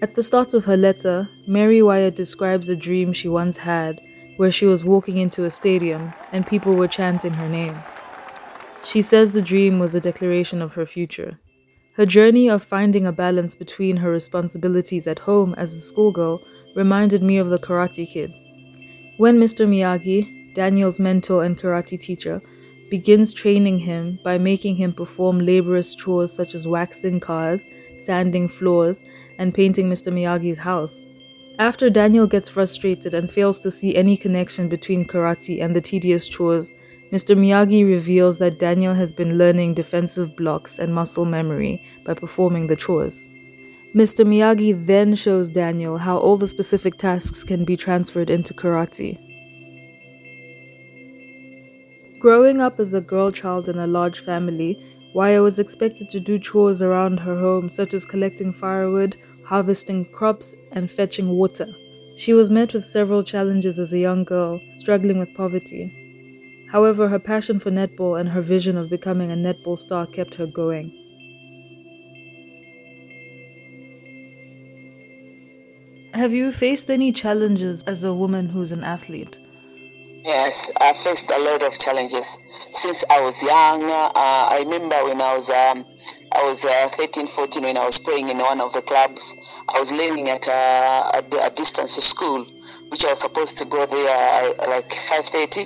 At 0.00 0.14
the 0.14 0.22
start 0.22 0.54
of 0.54 0.64
her 0.66 0.76
letter, 0.76 1.28
Mary 1.44 1.82
Waya 1.82 2.12
describes 2.12 2.70
a 2.70 2.76
dream 2.76 3.12
she 3.12 3.28
once 3.28 3.58
had 3.58 4.00
where 4.36 4.52
she 4.52 4.64
was 4.64 4.84
walking 4.84 5.16
into 5.16 5.44
a 5.44 5.50
stadium 5.50 6.12
and 6.30 6.46
people 6.46 6.76
were 6.76 6.86
chanting 6.86 7.32
her 7.32 7.48
name. 7.48 7.74
She 8.84 9.02
says 9.02 9.32
the 9.32 9.42
dream 9.42 9.80
was 9.80 9.96
a 9.96 10.00
declaration 10.00 10.62
of 10.62 10.74
her 10.74 10.86
future. 10.86 11.40
Her 11.96 12.06
journey 12.06 12.48
of 12.48 12.62
finding 12.62 13.08
a 13.08 13.12
balance 13.12 13.56
between 13.56 13.96
her 13.96 14.12
responsibilities 14.12 15.08
at 15.08 15.18
home 15.18 15.52
as 15.58 15.74
a 15.74 15.80
schoolgirl 15.80 16.42
reminded 16.76 17.24
me 17.24 17.36
of 17.36 17.48
the 17.48 17.58
Karate 17.58 18.06
Kid. 18.06 18.32
When 19.16 19.40
Mr. 19.40 19.66
Miyagi, 19.66 20.54
Daniel's 20.54 21.00
mentor 21.00 21.42
and 21.42 21.58
karate 21.58 21.98
teacher, 21.98 22.40
begins 22.88 23.34
training 23.34 23.80
him 23.80 24.20
by 24.22 24.38
making 24.38 24.76
him 24.76 24.92
perform 24.92 25.40
laborious 25.40 25.96
chores 25.96 26.32
such 26.32 26.54
as 26.54 26.68
waxing 26.68 27.18
cars, 27.18 27.66
sanding 27.98 28.48
floors, 28.48 29.02
and 29.38 29.54
painting 29.54 29.88
Mr. 29.88 30.12
Miyagi's 30.12 30.58
house. 30.58 31.02
After 31.58 31.90
Daniel 31.90 32.26
gets 32.26 32.48
frustrated 32.48 33.14
and 33.14 33.30
fails 33.30 33.60
to 33.60 33.70
see 33.70 33.96
any 33.96 34.16
connection 34.16 34.68
between 34.68 35.04
karate 35.04 35.62
and 35.62 35.74
the 35.74 35.80
tedious 35.80 36.26
chores, 36.26 36.72
Mr. 37.12 37.36
Miyagi 37.36 37.86
reveals 37.86 38.38
that 38.38 38.58
Daniel 38.58 38.94
has 38.94 39.12
been 39.12 39.38
learning 39.38 39.74
defensive 39.74 40.36
blocks 40.36 40.78
and 40.78 40.94
muscle 40.94 41.24
memory 41.24 41.82
by 42.04 42.14
performing 42.14 42.66
the 42.66 42.76
chores. 42.76 43.26
Mr. 43.94 44.26
Miyagi 44.26 44.86
then 44.86 45.14
shows 45.14 45.48
Daniel 45.48 45.96
how 45.96 46.18
all 46.18 46.36
the 46.36 46.46
specific 46.46 46.98
tasks 46.98 47.42
can 47.42 47.64
be 47.64 47.76
transferred 47.76 48.28
into 48.28 48.52
karate. 48.52 49.18
Growing 52.20 52.60
up 52.60 52.78
as 52.78 52.92
a 52.94 53.00
girl 53.00 53.30
child 53.30 53.68
in 53.68 53.78
a 53.78 53.86
large 53.86 54.20
family, 54.20 54.76
Waya 55.14 55.42
was 55.42 55.58
expected 55.58 56.08
to 56.10 56.20
do 56.20 56.38
chores 56.38 56.80
around 56.82 57.20
her 57.20 57.38
home, 57.38 57.68
such 57.68 57.94
as 57.94 58.04
collecting 58.04 58.52
firewood, 58.52 59.16
harvesting 59.46 60.04
crops, 60.12 60.54
and 60.72 60.90
fetching 60.90 61.28
water. 61.30 61.66
She 62.16 62.32
was 62.32 62.50
met 62.50 62.72
with 62.74 62.84
several 62.84 63.22
challenges 63.22 63.78
as 63.78 63.92
a 63.92 63.98
young 63.98 64.24
girl, 64.24 64.60
struggling 64.76 65.18
with 65.18 65.34
poverty. 65.34 65.92
However, 66.70 67.08
her 67.08 67.18
passion 67.18 67.58
for 67.58 67.70
netball 67.70 68.18
and 68.20 68.30
her 68.30 68.42
vision 68.42 68.76
of 68.76 68.90
becoming 68.90 69.30
a 69.30 69.36
netball 69.36 69.78
star 69.78 70.06
kept 70.06 70.34
her 70.34 70.46
going. 70.46 70.92
Have 76.12 76.32
you 76.34 76.52
faced 76.52 76.90
any 76.90 77.12
challenges 77.12 77.82
as 77.84 78.04
a 78.04 78.12
woman 78.12 78.50
who's 78.50 78.72
an 78.72 78.84
athlete? 78.84 79.38
Yes, 80.28 80.70
I 80.78 80.92
faced 80.92 81.30
a 81.30 81.38
lot 81.40 81.62
of 81.62 81.72
challenges 81.72 82.36
since 82.70 83.02
I 83.08 83.22
was 83.22 83.42
young. 83.42 83.80
Uh, 83.82 84.12
I 84.14 84.60
remember 84.60 85.02
when 85.04 85.22
I 85.22 85.32
was 85.32 85.48
um, 85.48 85.86
I 86.36 86.44
was 86.44 86.66
uh, 86.66 86.88
13, 87.00 87.24
14 87.26 87.62
when 87.62 87.78
I 87.78 87.84
was 87.86 87.98
playing 87.98 88.28
in 88.28 88.36
one 88.36 88.60
of 88.60 88.70
the 88.74 88.82
clubs. 88.82 89.32
I 89.74 89.78
was 89.78 89.90
learning 89.90 90.28
at 90.28 90.46
a, 90.46 91.16
a, 91.16 91.46
a 91.46 91.50
distance 91.56 91.92
school, 91.92 92.44
which 92.90 93.06
I 93.06 93.16
was 93.16 93.20
supposed 93.20 93.56
to 93.56 93.64
go 93.72 93.86
there 93.86 94.04
uh, 94.04 94.68
like 94.68 94.90
5:30 94.92 95.64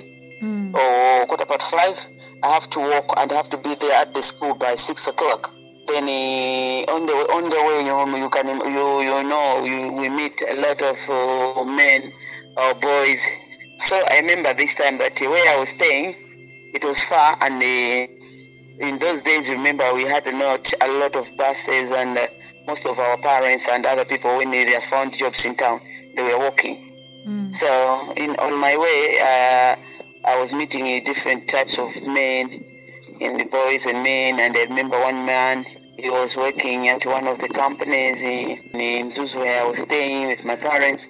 or 0.79 1.25
quarter 1.27 1.45
past 1.45 1.67
five. 1.75 1.97
I 2.41 2.53
have 2.53 2.69
to 2.71 2.79
walk 2.79 3.19
and 3.19 3.33
I 3.33 3.35
have 3.35 3.49
to 3.49 3.57
be 3.67 3.75
there 3.81 3.99
at 3.99 4.13
the 4.13 4.23
school 4.23 4.55
by 4.55 4.75
six 4.75 5.07
o'clock. 5.07 5.51
Then 5.91 6.07
uh, 6.07 6.95
on 6.95 7.03
the 7.03 7.15
on 7.35 7.43
the 7.51 7.59
way 7.67 7.83
home, 7.91 8.15
you 8.15 8.29
can 8.31 8.47
you 8.47 8.87
you 9.11 9.27
know 9.27 9.63
you, 9.67 9.91
we 9.99 10.07
meet 10.07 10.39
a 10.39 10.55
lot 10.55 10.79
of 10.87 10.97
uh, 11.11 11.63
men 11.67 12.13
or 12.55 12.73
boys. 12.79 13.27
So 13.83 13.97
I 14.09 14.19
remember 14.19 14.53
this 14.53 14.75
time 14.75 14.97
that 14.99 15.19
where 15.19 15.55
I 15.55 15.59
was 15.59 15.69
staying, 15.69 16.15
it 16.73 16.85
was 16.85 17.03
far, 17.03 17.35
and 17.41 17.55
uh, 17.55 18.87
in 18.87 18.97
those 18.97 19.21
days, 19.21 19.51
remember 19.51 19.83
we 19.93 20.07
had 20.07 20.25
not 20.25 20.71
a 20.81 20.87
lot 20.99 21.17
of 21.17 21.27
buses, 21.35 21.91
and 21.91 22.17
uh, 22.17 22.25
most 22.65 22.85
of 22.85 22.97
our 22.97 23.17
parents 23.17 23.67
and 23.67 23.85
other 23.85 24.05
people 24.05 24.37
when 24.37 24.51
they 24.51 24.79
found 24.89 25.13
jobs 25.13 25.45
in 25.45 25.55
town, 25.55 25.81
they 26.15 26.23
were 26.23 26.39
walking. 26.39 26.93
So 27.51 28.13
in 28.15 28.31
on 28.37 28.57
my 28.61 28.77
way, 28.77 29.17
uh, 29.19 29.75
I 30.29 30.39
was 30.39 30.53
meeting 30.53 30.83
uh, 30.83 31.03
different 31.03 31.49
types 31.49 31.77
of 31.77 31.91
men, 32.07 32.49
and 33.19 33.37
the 33.37 33.49
boys 33.51 33.85
and 33.85 34.01
men, 34.01 34.39
and 34.39 34.55
I 34.55 34.63
remember 34.63 34.97
one 35.01 35.25
man. 35.25 35.65
He 35.97 36.09
was 36.09 36.37
working 36.37 36.87
at 36.87 37.05
one 37.05 37.27
of 37.27 37.37
the 37.39 37.49
companies 37.49 38.23
in, 38.23 38.57
in 38.79 39.07
Mzuzu 39.07 39.39
where 39.39 39.61
I 39.61 39.67
was 39.67 39.79
staying 39.79 40.27
with 40.27 40.45
my 40.45 40.55
parents. 40.55 41.09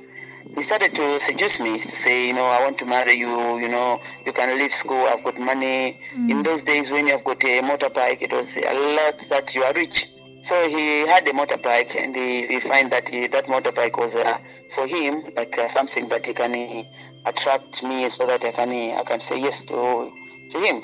He 0.55 0.61
started 0.61 0.93
to 0.95 1.19
seduce 1.19 1.61
me 1.61 1.79
to 1.79 1.87
say, 1.87 2.27
you 2.27 2.33
know, 2.33 2.45
I 2.45 2.63
want 2.63 2.77
to 2.79 2.85
marry 2.85 3.13
you. 3.13 3.27
You 3.57 3.69
know, 3.69 3.99
you 4.25 4.33
can 4.33 4.55
leave 4.57 4.71
school. 4.71 5.05
I've 5.07 5.23
got 5.23 5.39
money. 5.39 5.99
In 6.29 6.43
those 6.43 6.63
days, 6.63 6.91
when 6.91 7.07
you've 7.07 7.23
got 7.23 7.43
a 7.43 7.61
motorbike, 7.61 8.21
it 8.21 8.31
was 8.31 8.55
a 8.57 8.73
lot 8.95 9.17
that 9.29 9.55
you 9.55 9.63
are 9.63 9.73
rich. 9.73 10.07
So 10.41 10.55
he 10.67 11.07
had 11.07 11.27
a 11.27 11.31
motorbike, 11.31 11.95
and 12.01 12.15
he, 12.15 12.45
he 12.47 12.59
find 12.59 12.91
that 12.91 13.09
he, 13.09 13.27
that 13.27 13.47
motorbike 13.47 13.97
was 13.97 14.13
uh, 14.13 14.37
for 14.75 14.85
him 14.85 15.15
like 15.37 15.57
uh, 15.57 15.67
something 15.69 16.07
that 16.09 16.25
he 16.25 16.33
can 16.33 16.53
uh, 16.53 16.83
attract 17.29 17.81
me, 17.83 18.09
so 18.09 18.27
that 18.27 18.43
I 18.43 18.51
can 18.51 18.69
uh, 18.69 18.99
I 18.99 19.03
can 19.05 19.19
say 19.21 19.39
yes 19.39 19.61
to 19.63 20.11
to 20.51 20.59
him. 20.59 20.81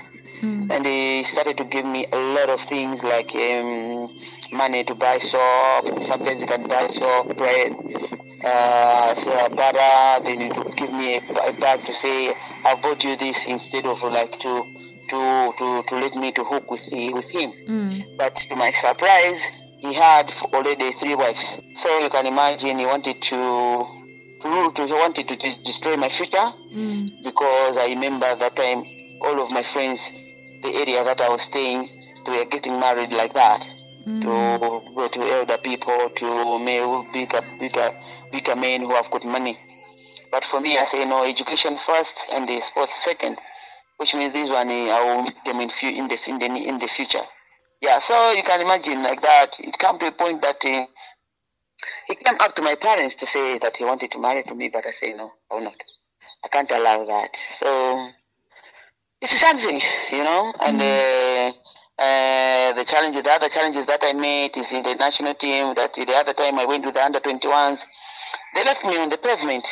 And 0.71 0.85
he 0.85 1.23
started 1.23 1.57
to 1.57 1.65
give 1.65 1.85
me 1.85 2.05
a 2.13 2.15
lot 2.17 2.47
of 2.49 2.61
things 2.61 3.03
like 3.03 3.35
um, 3.35 4.07
money 4.53 4.85
to 4.85 4.95
buy 4.95 5.17
soap. 5.17 6.01
Sometimes 6.01 6.43
he 6.43 6.47
can 6.47 6.65
buy 6.65 6.87
soap, 6.87 7.35
bread, 7.35 7.73
uh, 8.43 9.13
so 9.15 9.31
uh, 9.31 9.49
butter. 9.49 9.77
Uh, 9.79 10.19
then 10.19 10.39
he 10.39 10.59
would 10.59 10.75
give 10.75 10.91
me 10.93 11.17
a, 11.17 11.53
bag 11.59 11.79
to 11.81 11.93
say, 11.93 12.33
"I 12.65 12.75
bought 12.81 13.03
you 13.03 13.15
this," 13.17 13.47
instead 13.47 13.85
of 13.85 14.01
like 14.03 14.31
to 14.31 14.65
to 15.09 15.53
to, 15.57 15.83
to 15.87 15.95
let 15.95 16.15
me 16.15 16.31
to 16.33 16.43
hook 16.43 16.71
with 16.71 16.87
eh, 16.93 17.11
with 17.11 17.29
him. 17.29 17.51
Mm. 17.67 18.17
But 18.17 18.35
to 18.35 18.55
my 18.55 18.71
surprise, 18.71 19.63
he 19.79 19.93
had 19.93 20.33
already 20.53 20.91
three 20.91 21.15
wives. 21.15 21.61
So 21.73 21.89
you 21.99 22.09
can 22.09 22.25
imagine 22.25 22.79
he 22.79 22.85
wanted 22.85 23.21
to. 23.21 23.83
To, 24.41 24.71
to, 24.71 24.87
he 24.87 24.93
wanted 24.93 25.27
to 25.27 25.35
de- 25.37 25.63
destroy 25.65 25.97
my 25.97 26.07
future 26.07 26.37
mm. 26.71 27.11
because 27.25 27.77
I 27.77 27.87
remember 27.87 28.33
that 28.33 28.55
time 28.55 28.81
all 29.27 29.43
of 29.43 29.51
my 29.51 29.63
friends, 29.63 30.13
the 30.61 30.69
area 30.69 31.03
that 31.03 31.19
I 31.19 31.27
was 31.27 31.41
staying, 31.41 31.83
they 32.25 32.37
were 32.37 32.45
getting 32.49 32.79
married 32.79 33.11
like 33.11 33.33
that 33.33 33.67
mm. 34.07 34.21
to 34.21 34.93
go 34.95 35.07
to 35.07 35.19
elder 35.21 35.57
people, 35.63 36.09
to 36.09 36.25
male 36.63 37.05
bigger, 37.13 37.41
bigger, 37.59 37.91
bigger 38.31 38.55
men 38.55 38.81
who 38.81 38.93
have 38.93 39.09
got 39.11 39.25
money. 39.25 39.55
But 40.31 40.45
for 40.45 40.59
me, 40.59 40.77
I 40.77 40.85
say 40.85 41.05
no, 41.05 41.25
education 41.25 41.75
first 41.77 42.29
and 42.33 42.47
the 42.47 42.59
sports 42.61 42.93
second, 43.03 43.37
which 43.97 44.15
means 44.15 44.33
this 44.33 44.49
one 44.49 44.69
eh, 44.69 44.89
I 44.91 45.03
will 45.15 45.23
meet 45.23 45.43
them 45.45 45.59
in, 45.59 45.69
fu- 45.69 45.87
in 45.87 46.07
the 46.07 46.17
in 46.27 46.39
the 46.39 46.45
in 46.67 46.79
the 46.79 46.87
future. 46.87 47.23
Yeah, 47.81 47.99
so 47.99 48.31
you 48.33 48.43
can 48.43 48.61
imagine 48.61 49.01
like 49.03 49.21
that. 49.21 49.59
It 49.59 49.77
came 49.79 49.97
to 49.99 50.07
a 50.07 50.11
point 50.11 50.41
that 50.41 50.63
uh, 50.65 50.85
he 52.07 52.15
came 52.15 52.35
up 52.41 52.53
to 52.55 52.61
my 52.61 52.75
parents 52.79 53.15
to 53.15 53.25
say 53.25 53.57
that 53.59 53.77
he 53.77 53.85
wanted 53.85 54.11
to 54.11 54.19
marry 54.19 54.43
to 54.43 54.55
me, 54.55 54.69
but 54.71 54.85
I 54.85 54.91
say 54.91 55.13
no, 55.13 55.29
I 55.51 55.55
will 55.55 55.63
not. 55.63 55.81
I 56.43 56.47
can't 56.49 56.69
allow 56.71 57.05
that. 57.05 57.35
So 57.35 58.07
it's 59.21 59.37
something, 59.39 59.79
you 60.11 60.23
know, 60.23 60.51
and 60.61 60.81
uh, 60.81 61.51
uh, 62.01 62.73
the 62.73 62.85
challenge, 62.85 63.15
the 63.21 63.29
other 63.31 63.49
challenges 63.49 63.85
that 63.85 63.99
I 64.03 64.13
met 64.13 64.55
is 64.57 64.73
in 64.73 64.83
the 64.83 64.95
national 64.95 65.33
team. 65.35 65.73
That 65.75 65.93
the 65.93 66.13
other 66.15 66.33
time 66.33 66.59
I 66.59 66.65
went 66.65 66.83
to 66.83 66.91
the 66.91 67.03
under 67.03 67.19
21s, 67.19 67.85
they 68.55 68.63
left 68.63 68.85
me 68.85 68.97
on 68.97 69.09
the 69.09 69.17
pavement. 69.17 69.67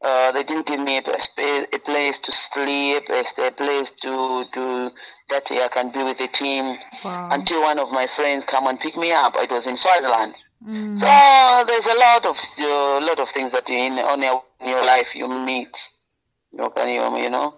Uh, 0.00 0.30
they 0.30 0.44
didn't 0.44 0.66
give 0.66 0.78
me 0.78 0.98
a, 0.98 1.20
space, 1.20 1.66
a 1.72 1.78
place 1.80 2.20
to 2.20 2.30
sleep, 2.30 3.02
a, 3.10 3.24
a 3.46 3.50
place 3.50 3.90
to 3.90 4.44
to 4.52 4.90
that 5.28 5.50
I 5.50 5.68
can 5.72 5.90
be 5.90 6.04
with 6.04 6.18
the 6.18 6.28
team. 6.28 6.76
Wow. 7.04 7.30
Until 7.32 7.62
one 7.62 7.78
of 7.78 7.90
my 7.90 8.06
friends 8.06 8.46
come 8.46 8.68
and 8.68 8.78
pick 8.78 8.96
me 8.96 9.12
up. 9.12 9.34
It 9.36 9.50
was 9.50 9.66
in 9.66 9.76
Swaziland. 9.76 10.34
So 10.94 11.06
there's 11.66 11.86
a 11.86 11.98
lot 11.98 12.26
of 12.26 12.36
uh, 12.60 13.06
lot 13.06 13.20
of 13.20 13.28
things 13.28 13.52
that 13.52 13.70
in 13.70 13.92
on 13.98 14.20
your, 14.22 14.42
in 14.60 14.68
your 14.68 14.84
life 14.84 15.14
you 15.14 15.28
meet. 15.28 15.90
You 16.52 16.70
can 16.70 16.88
you, 16.88 17.16
you 17.22 17.30
know. 17.30 17.54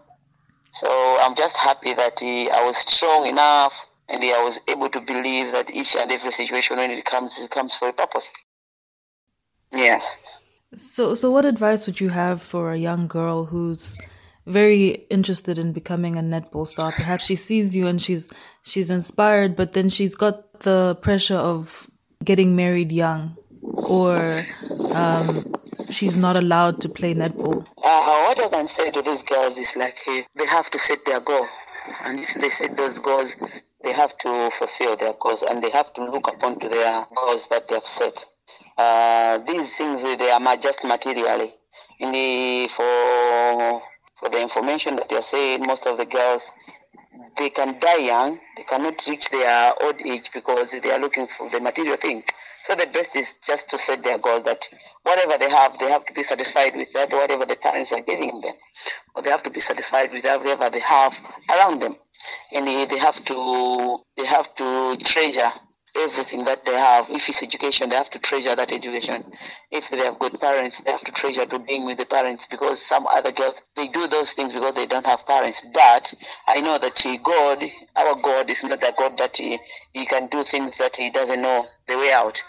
So 0.71 0.89
I'm 1.23 1.35
just 1.35 1.57
happy 1.59 1.95
that 1.95 2.23
uh, 2.23 2.57
I 2.57 2.65
was 2.65 2.77
strong 2.77 3.27
enough 3.27 3.87
and 4.09 4.23
I 4.23 4.43
was 4.43 4.61
able 4.69 4.89
to 4.91 5.01
believe 5.01 5.53
that 5.53 5.71
each 5.71 5.97
and 5.97 6.11
every 6.11 6.31
situation 6.31 6.77
when 6.77 6.91
it 6.91 7.05
comes 7.05 7.41
it 7.41 7.51
comes 7.51 7.77
for 7.77 7.89
a 7.89 7.93
purpose. 7.93 8.33
Yes. 9.73 10.19
So, 10.75 11.15
so 11.15 11.31
what 11.31 11.45
advice 11.45 11.87
would 11.87 12.01
you 12.01 12.11
have 12.11 12.41
for 12.41 12.73
a 12.73 12.79
young 12.79 13.09
girl 13.09 13.47
who's 13.47 14.01
very 14.47 15.07
interested 15.11 15.59
in 15.59 15.73
becoming 15.73 16.17
a 16.17 16.23
netball 16.23 16.67
star? 16.67 16.93
Perhaps 16.93 17.27
she 17.27 17.35
sees 17.37 17.75
you 17.77 17.87
and 17.87 18.01
she's 18.01 18.33
she's 18.63 18.91
inspired, 18.91 19.57
but 19.57 19.73
then 19.73 19.89
she's 19.89 20.15
got 20.15 20.61
the 20.61 20.97
pressure 21.03 21.37
of 21.37 21.91
getting 22.25 22.55
married 22.55 22.93
young, 22.93 23.37
or 23.63 24.15
um, 24.95 25.27
she's 25.91 26.17
not 26.17 26.37
allowed 26.37 26.81
to 26.83 26.89
play 26.89 27.15
netball. 27.15 27.67
Uh, 27.83 28.25
what 28.27 28.41
I 28.41 28.49
can 28.49 28.69
say 28.69 28.91
to 28.91 29.03
these 29.03 29.23
girls 29.23 29.59
is 29.59 29.77
like 29.77 29.99
uh, 30.09 30.23
they 30.37 30.47
have 30.47 30.71
to 30.71 30.79
set 30.79 30.99
their 31.05 31.21
goal, 31.21 31.47
and 32.05 32.21
if 32.21 32.35
they 32.35 32.49
set 32.49 32.77
those 32.77 32.99
goals, 32.99 33.37
they 33.83 33.93
have 33.93 34.17
to 34.19 34.51
fulfill 34.53 34.97
their 34.97 35.15
goals, 35.19 35.43
and 35.43 35.63
they 35.63 35.71
have 35.71 35.93
to 35.95 36.05
look 36.05 36.29
upon 36.29 36.59
to 36.61 36.69
their 36.69 37.07
goals 37.17 37.49
that 37.49 37.67
they 37.69 37.75
have 37.75 37.85
set. 37.85 38.25
Uh, 38.81 39.37
these 39.47 39.77
things 39.77 40.03
they 40.03 40.31
are 40.31 40.57
just 40.57 40.87
materially. 40.87 41.51
In 41.99 42.13
the 42.13 42.67
for 42.75 43.83
for 44.19 44.31
the 44.31 44.41
information 44.41 44.97
that 44.97 45.11
you're 45.11 45.21
saying, 45.35 45.67
most 45.67 45.87
of 45.87 45.99
the 45.99 46.07
girls 46.07 46.51
they 47.37 47.51
can 47.51 47.79
die 47.79 48.05
young. 48.13 48.39
They 48.57 48.63
cannot 48.63 49.07
reach 49.07 49.29
their 49.29 49.75
old 49.83 50.01
age 50.01 50.31
because 50.33 50.81
they 50.81 50.91
are 50.91 50.99
looking 50.99 51.27
for 51.27 51.51
the 51.51 51.61
material 51.61 51.99
thing. 51.99 52.23
So 52.65 52.75
the 52.75 52.87
best 52.95 53.17
is 53.17 53.35
just 53.35 53.69
to 53.71 53.77
set 53.77 54.03
their 54.03 54.17
goal 54.17 54.41
that 54.43 54.67
whatever 55.03 55.37
they 55.39 55.51
have, 55.51 55.77
they 55.79 55.91
have 55.91 56.07
to 56.07 56.15
be 56.15 56.23
satisfied 56.23 56.75
with 56.75 56.91
that. 56.95 57.13
Whatever 57.13 57.45
the 57.45 57.57
parents 57.57 57.93
are 57.93 58.01
giving 58.01 58.41
them, 58.41 58.55
or 59.15 59.23
they 59.23 59.31
have 59.31 59.43
to 59.43 59.51
be 59.51 59.61
satisfied 59.61 60.11
with 60.11 60.25
whatever 60.25 60.71
they 60.71 60.81
have 60.81 61.19
around 61.55 61.83
them, 61.83 61.97
and 62.55 62.67
they 62.67 62.99
have 62.99 63.23
to 63.27 63.99
they 64.17 64.25
have 64.25 64.55
to 64.55 64.97
treasure 65.05 65.53
everything 65.97 66.45
that 66.45 66.65
they 66.65 66.73
have. 66.77 67.07
If 67.11 67.29
it's 67.29 67.43
education, 67.43 67.89
they 67.89 67.97
have 67.97 68.11
to 68.11 68.19
treasure 68.19 68.55
that 68.55 68.73
education. 68.73 69.25
If 69.71 69.91
they 69.91 69.99
have 69.99 70.19
good 70.19 70.39
parents, 70.41 70.83
they 70.83 70.91
have 70.91 71.01
to 71.03 71.13
treasure 71.13 71.47
to 71.47 71.59
being 71.59 71.87
with 71.87 71.99
the 71.99 72.07
parents 72.07 72.47
because 72.47 72.81
some 72.85 73.07
other 73.07 73.33
girls 73.33 73.63
they 73.77 73.89
do 73.89 74.07
those 74.07 74.33
things 74.33 74.53
because 74.53 74.75
they 74.75 74.87
don't 74.87 75.07
have 75.07 75.27
parents. 75.27 75.67
But 75.75 76.15
I 76.49 76.61
know 76.61 76.79
that 76.79 77.05
God, 77.25 77.65
our 77.97 78.15
God, 78.23 78.51
is 78.51 78.65
not 78.65 78.83
a 78.83 78.93
God 78.97 79.19
that 79.19 79.37
he, 79.37 79.59
he 79.93 80.07
can 80.07 80.27
do 80.29 80.43
things 80.43 80.79
that 80.79 80.97
he 80.97 81.11
doesn't 81.11 81.41
know 81.41 81.65
the 81.89 81.99
way 81.99 82.13
out. 82.13 82.43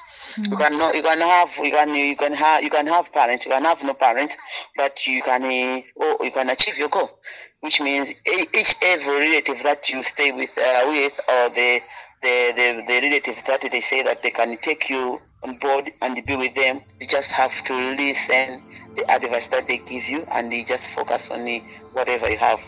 You 0.49 0.55
can 0.55 0.77
know, 0.77 0.93
you 0.93 1.01
can 1.01 1.19
have, 1.19 1.49
you 1.63 1.71
can, 1.71 1.95
you 1.95 2.15
can 2.15 2.33
have, 2.33 2.63
you 2.63 2.69
can 2.69 2.87
have 2.87 3.11
parents, 3.11 3.45
you 3.45 3.51
can 3.51 3.63
have 3.63 3.83
no 3.83 3.93
parents, 3.93 4.37
but 4.75 5.07
you 5.07 5.21
can, 5.21 5.43
uh, 5.43 5.81
oh, 5.99 6.17
you 6.23 6.31
can 6.31 6.49
achieve 6.49 6.77
your 6.77 6.89
goal, 6.89 7.09
which 7.61 7.81
means 7.81 8.13
each 8.53 8.75
every 8.83 9.19
relative 9.19 9.61
that 9.63 9.89
you 9.89 10.03
stay 10.03 10.31
with, 10.31 10.55
uh, 10.57 10.83
with, 10.87 11.19
or 11.27 11.49
the 11.49 11.79
the, 12.21 12.53
the, 12.55 12.83
the 12.87 13.07
relatives 13.07 13.41
that 13.43 13.61
they 13.61 13.81
say 13.81 14.03
that 14.03 14.21
they 14.21 14.31
can 14.31 14.55
take 14.57 14.89
you 14.89 15.17
on 15.43 15.57
board 15.57 15.91
and 16.01 16.23
be 16.25 16.35
with 16.35 16.53
them. 16.53 16.81
You 16.99 17.07
just 17.07 17.31
have 17.31 17.51
to 17.65 17.73
listen 17.73 18.61
the 18.95 19.09
advice 19.09 19.47
that 19.47 19.67
they 19.67 19.77
give 19.79 20.07
you 20.07 20.23
and 20.31 20.51
you 20.53 20.65
just 20.65 20.91
focus 20.91 21.31
on 21.31 21.45
the, 21.45 21.61
whatever 21.93 22.29
you 22.29 22.37
have. 22.37 22.59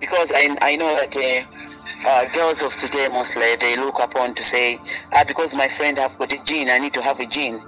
Because 0.00 0.32
I, 0.34 0.56
I 0.62 0.76
know 0.76 0.94
that 0.96 1.16
uh, 1.16 2.08
uh, 2.08 2.32
girls 2.32 2.62
of 2.62 2.72
today 2.74 3.08
mostly 3.08 3.56
they 3.56 3.76
look 3.76 3.98
upon 4.00 4.34
to 4.34 4.42
say, 4.42 4.78
ah, 5.12 5.24
because 5.26 5.56
my 5.56 5.68
friend 5.68 5.98
have 5.98 6.16
got 6.18 6.32
a 6.32 6.42
jean, 6.44 6.68
I 6.70 6.78
need 6.78 6.94
to 6.94 7.02
have 7.02 7.20
a 7.20 7.26
jean. 7.26 7.58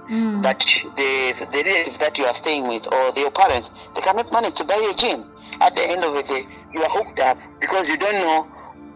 But 0.41 0.59
the 0.95 1.47
the 1.51 1.63
relatives 1.65 1.97
that 1.99 2.17
you 2.17 2.25
are 2.25 2.33
staying 2.33 2.67
with 2.67 2.91
or 2.91 3.11
your 3.19 3.31
parents, 3.31 3.69
they 3.93 4.01
cannot 4.01 4.31
manage 4.31 4.53
to 4.55 4.63
buy 4.63 4.81
a 4.89 4.95
jean. 4.95 5.25
At 5.61 5.75
the 5.75 5.83
end 5.89 6.03
of 6.03 6.13
the 6.15 6.23
day, 6.23 6.45
you 6.73 6.81
are 6.81 6.89
hooked 6.89 7.19
up 7.19 7.37
because 7.59 7.89
you 7.89 7.97
don't 7.97 8.15
know 8.15 8.47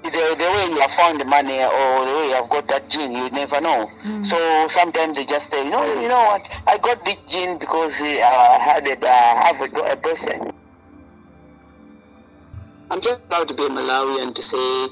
the, 0.03 0.09
the 0.37 0.47
way 0.55 0.65
you 0.73 0.79
have 0.81 0.91
found 0.91 1.19
the 1.19 1.25
money 1.25 1.59
or 1.59 2.05
the 2.05 2.13
way 2.17 2.27
you 2.29 2.35
have 2.35 2.49
got 2.49 2.67
that 2.67 2.89
jean, 2.89 3.11
you 3.11 3.29
never 3.31 3.61
know. 3.61 3.85
So 4.23 4.37
sometimes 4.67 5.17
they 5.17 5.25
just 5.25 5.51
say, 5.51 5.63
you 5.65 5.71
know, 5.71 5.83
you 6.01 6.07
know 6.07 6.23
what, 6.23 6.47
I 6.67 6.77
got 6.77 7.03
this 7.05 7.17
jean 7.25 7.57
because 7.59 8.01
uh, 8.01 8.05
I 8.07 8.57
had 8.59 8.87
a, 8.87 8.93
uh, 8.97 9.35
have 9.43 9.61
a, 9.61 9.93
a 9.93 9.95
boyfriend. 9.97 10.53
I'm 12.91 13.01
just 13.01 13.27
proud 13.29 13.47
to 13.47 13.53
be 13.53 13.65
a 13.65 13.69
Malawian 13.69 14.33
to 14.33 14.41
say 14.41 14.87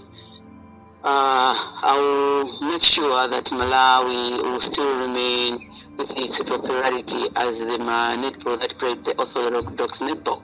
uh, 1.04 1.54
I 1.84 1.94
will 1.98 2.70
make 2.70 2.82
sure 2.82 3.28
that 3.28 3.46
Malawi 3.46 4.44
will 4.44 4.60
still 4.60 4.92
remain 5.00 5.58
with 5.98 6.12
its 6.18 6.42
popularity 6.44 7.26
as 7.38 7.66
the 7.66 7.78
uh, 7.82 8.16
netball 8.22 8.60
that 8.60 8.76
played 8.78 8.98
the 9.04 9.16
Orthodox 9.18 10.04
netball. 10.04 10.44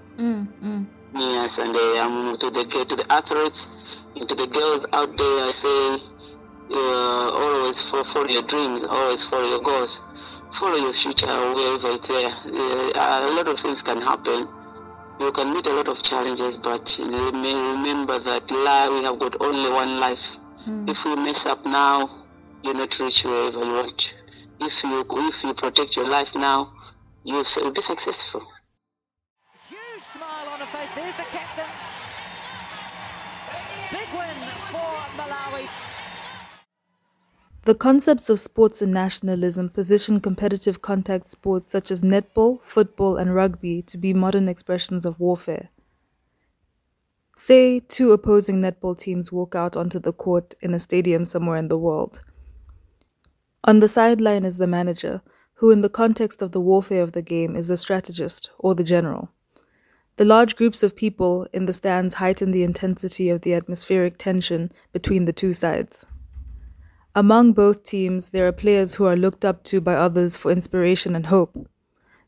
Yes, 1.15 1.59
and 1.59 1.75
uh, 1.75 2.01
um, 2.01 2.37
to 2.39 2.49
the 2.49 2.63
to 2.89 2.95
the 2.95 3.05
athletes, 3.11 4.02
and 4.15 4.29
to 4.29 4.35
the 4.35 4.47
girls 4.47 4.85
out 4.93 5.15
there, 5.17 5.37
I 5.45 5.51
say, 5.51 5.97
uh, 6.71 7.29
always 7.33 7.89
follow, 7.89 8.03
follow 8.03 8.27
your 8.27 8.43
dreams, 8.43 8.83
always 8.83 9.27
follow 9.27 9.49
your 9.49 9.61
goals, 9.61 10.01
follow 10.51 10.77
your 10.77 10.93
future 10.93 11.27
wherever 11.27 11.89
it's 11.91 12.07
there. 12.07 12.31
Uh, 12.45 13.27
a 13.27 13.33
lot 13.35 13.47
of 13.47 13.59
things 13.59 13.81
can 13.83 14.01
happen. 14.01 14.47
You 15.19 15.31
can 15.31 15.53
meet 15.53 15.67
a 15.67 15.73
lot 15.73 15.87
of 15.87 16.01
challenges, 16.01 16.57
but 16.57 16.99
remember 16.99 18.19
that 18.19 18.51
life, 18.51 18.89
we 18.91 19.03
have 19.03 19.19
got 19.19 19.41
only 19.41 19.69
one 19.69 19.99
life. 19.99 20.37
If 20.87 21.05
you 21.05 21.15
mess 21.15 21.45
up 21.45 21.65
now, 21.65 22.09
you're 22.63 22.73
not 22.73 22.97
reach 22.99 23.25
wherever 23.25 23.59
you 23.63 23.73
want. 23.73 24.23
If 24.61 24.83
you 24.83 25.05
if 25.09 25.43
you 25.43 25.53
protect 25.53 25.97
your 25.97 26.07
life 26.07 26.35
now, 26.35 26.67
you 27.23 27.35
will 27.35 27.71
be 27.71 27.81
successful. 27.81 28.41
The 37.65 37.75
concepts 37.75 38.29
of 38.29 38.41
sports 38.41 38.81
and 38.81 38.91
nationalism 38.91 39.69
position 39.69 40.19
competitive 40.19 40.81
contact 40.81 41.29
sports 41.29 41.71
such 41.71 41.91
as 41.91 42.03
netball, 42.03 42.61
football, 42.61 43.15
and 43.15 43.33
rugby 43.33 43.81
to 43.83 43.97
be 43.97 44.13
modern 44.13 44.49
expressions 44.49 45.05
of 45.05 45.17
warfare. 45.17 45.69
Say 47.37 47.79
two 47.79 48.11
opposing 48.11 48.57
netball 48.57 48.99
teams 48.99 49.31
walk 49.31 49.55
out 49.55 49.77
onto 49.77 49.97
the 49.97 50.11
court 50.11 50.55
in 50.59 50.73
a 50.73 50.79
stadium 50.79 51.23
somewhere 51.23 51.55
in 51.55 51.69
the 51.69 51.77
world. 51.77 52.19
On 53.63 53.79
the 53.79 53.87
sideline 53.87 54.43
is 54.43 54.57
the 54.57 54.67
manager, 54.67 55.21
who, 55.55 55.71
in 55.71 55.79
the 55.79 55.89
context 55.89 56.41
of 56.41 56.51
the 56.51 56.59
warfare 56.59 57.01
of 57.01 57.13
the 57.13 57.21
game, 57.21 57.55
is 57.55 57.69
the 57.69 57.77
strategist 57.77 58.51
or 58.59 58.75
the 58.75 58.83
general. 58.83 59.29
The 60.17 60.25
large 60.25 60.57
groups 60.57 60.83
of 60.83 60.97
people 60.97 61.47
in 61.53 61.65
the 61.65 61.71
stands 61.71 62.15
heighten 62.15 62.51
the 62.51 62.63
intensity 62.63 63.29
of 63.29 63.41
the 63.41 63.53
atmospheric 63.53 64.17
tension 64.17 64.69
between 64.91 65.23
the 65.23 65.33
two 65.33 65.53
sides. 65.53 66.05
Among 67.15 67.53
both 67.53 67.83
teams, 67.83 68.29
there 68.29 68.47
are 68.47 68.51
players 68.51 68.95
who 68.95 69.05
are 69.05 69.15
looked 69.15 69.45
up 69.45 69.63
to 69.65 69.79
by 69.79 69.93
others 69.93 70.35
for 70.35 70.51
inspiration 70.51 71.15
and 71.15 71.27
hope. 71.27 71.69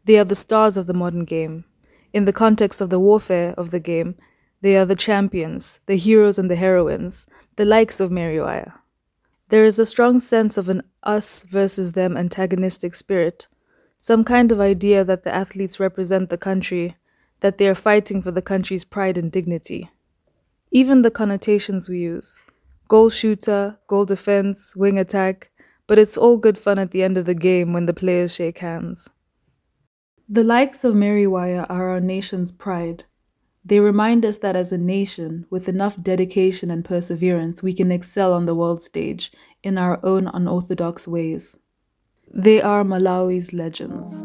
They 0.04 0.20
are 0.20 0.24
the 0.24 0.36
stars 0.36 0.78
of 0.78 0.86
the 0.86 0.94
modern 0.94 1.26
game. 1.26 1.66
In 2.14 2.26
the 2.26 2.34
context 2.34 2.82
of 2.82 2.92
the 2.92 3.00
warfare 3.00 3.56
of 3.58 3.72
the 3.72 3.80
game, 3.80 4.16
they 4.62 4.78
are 4.78 4.86
the 4.86 4.96
champions, 4.96 5.80
the 5.88 5.96
heroes 5.96 6.38
and 6.38 6.52
the 6.52 6.56
heroines, 6.56 7.26
the 7.56 7.66
likes 7.66 8.00
of 8.00 8.12
Mary 8.12 8.40
There 9.50 9.66
is 9.66 9.80
a 9.80 9.88
strong 9.88 10.20
sense 10.20 10.56
of 10.56 10.70
an 10.70 10.84
us 11.02 11.42
versus 11.42 11.94
them 11.94 12.16
antagonistic 12.16 12.94
spirit, 12.94 13.48
some 13.98 14.24
kind 14.24 14.52
of 14.52 14.60
idea 14.60 15.04
that 15.04 15.24
the 15.24 15.34
athletes 15.34 15.80
represent 15.80 16.30
the 16.30 16.38
country 16.38 16.96
that 17.40 17.58
they 17.58 17.68
are 17.68 17.76
fighting 17.76 18.22
for 18.22 18.32
the 18.32 18.42
country's 18.42 18.84
pride 18.84 19.18
and 19.18 19.32
dignity. 19.32 19.90
Even 20.70 21.02
the 21.02 21.12
connotations 21.12 21.90
we 21.90 22.00
use 22.00 22.44
goal 22.88 23.10
shooter, 23.10 23.80
goal 23.88 24.06
defense, 24.06 24.76
wing 24.76 25.00
attack, 25.00 25.52
but 25.88 26.00
it's 26.00 26.18
all 26.18 26.38
good 26.38 26.58
fun 26.58 26.80
at 26.80 26.92
the 26.92 27.04
end 27.04 27.18
of 27.18 27.26
the 27.26 27.36
game 27.36 27.74
when 27.74 27.86
the 27.86 27.94
players 27.94 28.36
shake 28.36 28.60
hands. 28.60 29.10
The 30.28 30.44
likes 30.44 30.84
of 30.84 30.96
Mary 30.96 31.28
Waya 31.28 31.66
are 31.70 31.90
our 31.90 32.00
nation's 32.00 32.52
pride. 32.52 33.04
They 33.64 33.80
remind 33.80 34.26
us 34.26 34.38
that 34.40 34.56
as 34.56 34.72
a 34.72 34.78
nation, 34.78 35.46
with 35.50 35.68
enough 35.68 36.02
dedication 36.02 36.70
and 36.70 36.86
perseverance, 36.86 37.64
we 37.64 37.74
can 37.74 37.92
excel 37.92 38.34
on 38.34 38.46
the 38.46 38.56
world 38.56 38.84
stage 38.84 39.32
in 39.64 39.78
our 39.78 40.00
own 40.04 40.28
unorthodox 40.28 41.08
ways. 41.08 41.56
They 42.32 42.62
are 42.62 42.84
Malawi's 42.84 43.54
legends. 43.54 44.24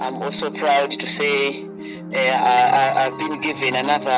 I'm 0.00 0.14
also 0.22 0.50
proud 0.50 0.92
to 0.92 1.06
say 1.06 1.52
uh, 2.14 2.96
I, 2.96 3.10
have 3.10 3.18
been 3.18 3.40
given 3.40 3.76
another 3.76 4.10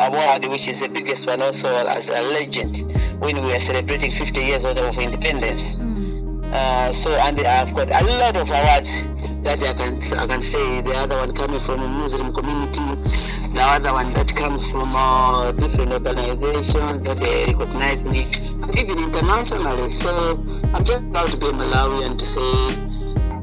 award, 0.00 0.44
which 0.50 0.68
is 0.68 0.80
the 0.80 0.88
biggest 0.88 1.26
one, 1.26 1.40
also 1.40 1.68
as 1.86 2.08
a 2.08 2.20
legend, 2.20 2.84
when 3.20 3.44
we 3.44 3.54
are 3.54 3.60
celebrating 3.60 4.10
50 4.10 4.40
years 4.40 4.64
of 4.64 4.76
independence. 4.76 5.76
Mm. 5.76 6.52
Uh, 6.52 6.92
so, 6.92 7.12
and 7.14 7.38
I've 7.40 7.74
got 7.74 7.88
a 7.88 8.04
lot 8.18 8.36
of 8.36 8.50
awards 8.50 9.04
that 9.42 9.62
I 9.64 9.72
can 9.72 9.96
I 10.20 10.26
can 10.26 10.42
say. 10.42 10.80
The 10.82 10.92
other 10.96 11.16
one 11.16 11.32
coming 11.34 11.60
from 11.60 11.80
a 11.80 11.88
Muslim 11.88 12.32
community, 12.32 12.84
the 13.54 13.62
other 13.64 13.92
one 13.92 14.12
that 14.14 14.34
comes 14.36 14.70
from 14.70 14.90
a 14.92 15.54
different 15.56 15.92
organization 15.92 16.84
that 17.04 17.16
they 17.22 17.52
recognize 17.54 18.04
me, 18.04 18.26
even 18.76 18.98
internationally. 18.98 19.88
So 19.88 20.36
I'm 20.74 20.84
just 20.84 21.10
proud 21.12 21.30
to 21.30 21.36
be 21.38 21.46
Malawian 21.46 22.18
to 22.18 22.26
say 22.26 22.90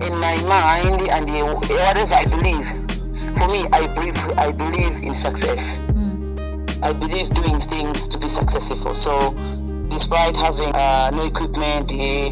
in 0.06 0.14
my 0.20 0.38
mind 0.46 1.02
and 1.10 1.26
whatever 1.66 2.14
I 2.14 2.26
believe. 2.30 2.87
For 3.26 3.48
me, 3.48 3.66
I 3.74 3.88
believe 3.96 4.16
I 4.38 4.52
believe 4.52 5.02
in 5.04 5.14
success. 5.14 5.82
Mm. 5.90 6.84
I 6.84 6.94
believe 6.94 7.30
doing 7.34 7.60
things 7.60 8.08
to 8.10 8.18
be 8.20 8.28
successful. 8.28 8.94
So, 8.94 9.34
despite 9.90 10.36
having 10.38 10.70
uh, 10.74 11.10
no 11.12 11.26
equipment, 11.26 11.92
uh, 11.94 12.30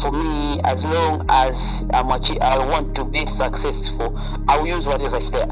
for 0.00 0.12
me, 0.12 0.60
as 0.64 0.84
long 0.84 1.26
as 1.28 1.84
I'm 1.92 2.10
achieve, 2.10 2.38
I 2.40 2.58
want 2.58 2.94
to 2.96 3.04
be 3.04 3.26
successful, 3.26 4.14
I 4.48 4.58
will 4.58 4.68
use 4.68 4.86
whatever 4.86 5.16
is 5.16 5.30
there. 5.30 5.48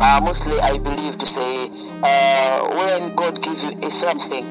Uh, 0.00 0.20
mostly, 0.22 0.58
I 0.60 0.78
believe 0.78 1.18
to 1.18 1.26
say 1.26 1.68
uh, 2.02 2.68
when 2.72 3.14
God 3.16 3.42
gives 3.42 3.64
you 3.64 3.90
something, 3.90 4.44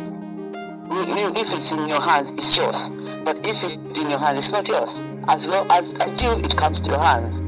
if 0.92 1.54
it's 1.54 1.72
in 1.72 1.88
your 1.88 2.02
hands, 2.02 2.32
it's 2.32 2.58
yours. 2.58 2.90
But 3.24 3.40
if 3.40 3.64
it's 3.64 3.78
in 4.00 4.10
your 4.10 4.20
hands, 4.20 4.38
it's 4.38 4.52
not 4.54 4.68
yours 4.68 5.04
as 5.28 5.50
long 5.50 5.68
as 5.72 5.90
until 5.90 6.38
it 6.46 6.56
comes 6.56 6.80
to 6.82 6.92
your 6.92 7.00
hands. 7.00 7.42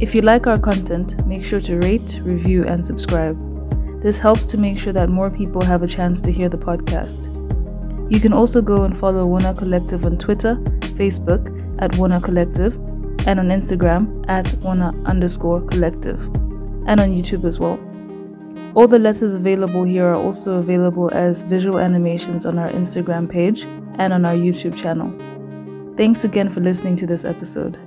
If 0.00 0.14
you 0.14 0.22
like 0.22 0.46
our 0.46 0.58
content, 0.58 1.26
make 1.26 1.44
sure 1.44 1.60
to 1.60 1.78
rate, 1.78 2.20
review, 2.22 2.64
and 2.64 2.84
subscribe. 2.84 3.38
This 4.02 4.18
helps 4.18 4.46
to 4.46 4.58
make 4.58 4.78
sure 4.78 4.92
that 4.92 5.08
more 5.08 5.30
people 5.30 5.62
have 5.62 5.82
a 5.82 5.88
chance 5.88 6.20
to 6.22 6.32
hear 6.32 6.48
the 6.48 6.58
podcast. 6.58 7.28
You 8.10 8.18
can 8.18 8.32
also 8.32 8.62
go 8.62 8.84
and 8.84 8.96
follow 8.96 9.28
Wona 9.28 9.56
Collective 9.56 10.04
on 10.04 10.18
Twitter, 10.18 10.56
Facebook 10.96 11.48
at 11.80 11.92
Wona 11.92 12.22
Collective, 12.22 12.74
and 13.26 13.38
on 13.38 13.48
Instagram 13.48 14.24
at 14.28 14.46
Wona 14.62 14.94
underscore 15.06 15.60
collective, 15.62 16.20
and 16.90 16.98
on 17.00 17.10
YouTube 17.10 17.44
as 17.44 17.60
well. 17.60 17.78
All 18.74 18.88
the 18.88 18.98
letters 18.98 19.32
available 19.32 19.84
here 19.84 20.06
are 20.06 20.16
also 20.16 20.56
available 20.56 21.08
as 21.14 21.42
visual 21.42 21.78
animations 21.78 22.44
on 22.44 22.58
our 22.58 22.68
Instagram 22.70 23.30
page 23.30 23.62
and 23.98 24.12
on 24.12 24.24
our 24.24 24.34
YouTube 24.34 24.76
channel. 24.76 25.14
Thanks 25.96 26.24
again 26.24 26.48
for 26.48 26.60
listening 26.60 26.96
to 26.96 27.06
this 27.06 27.24
episode. 27.24 27.78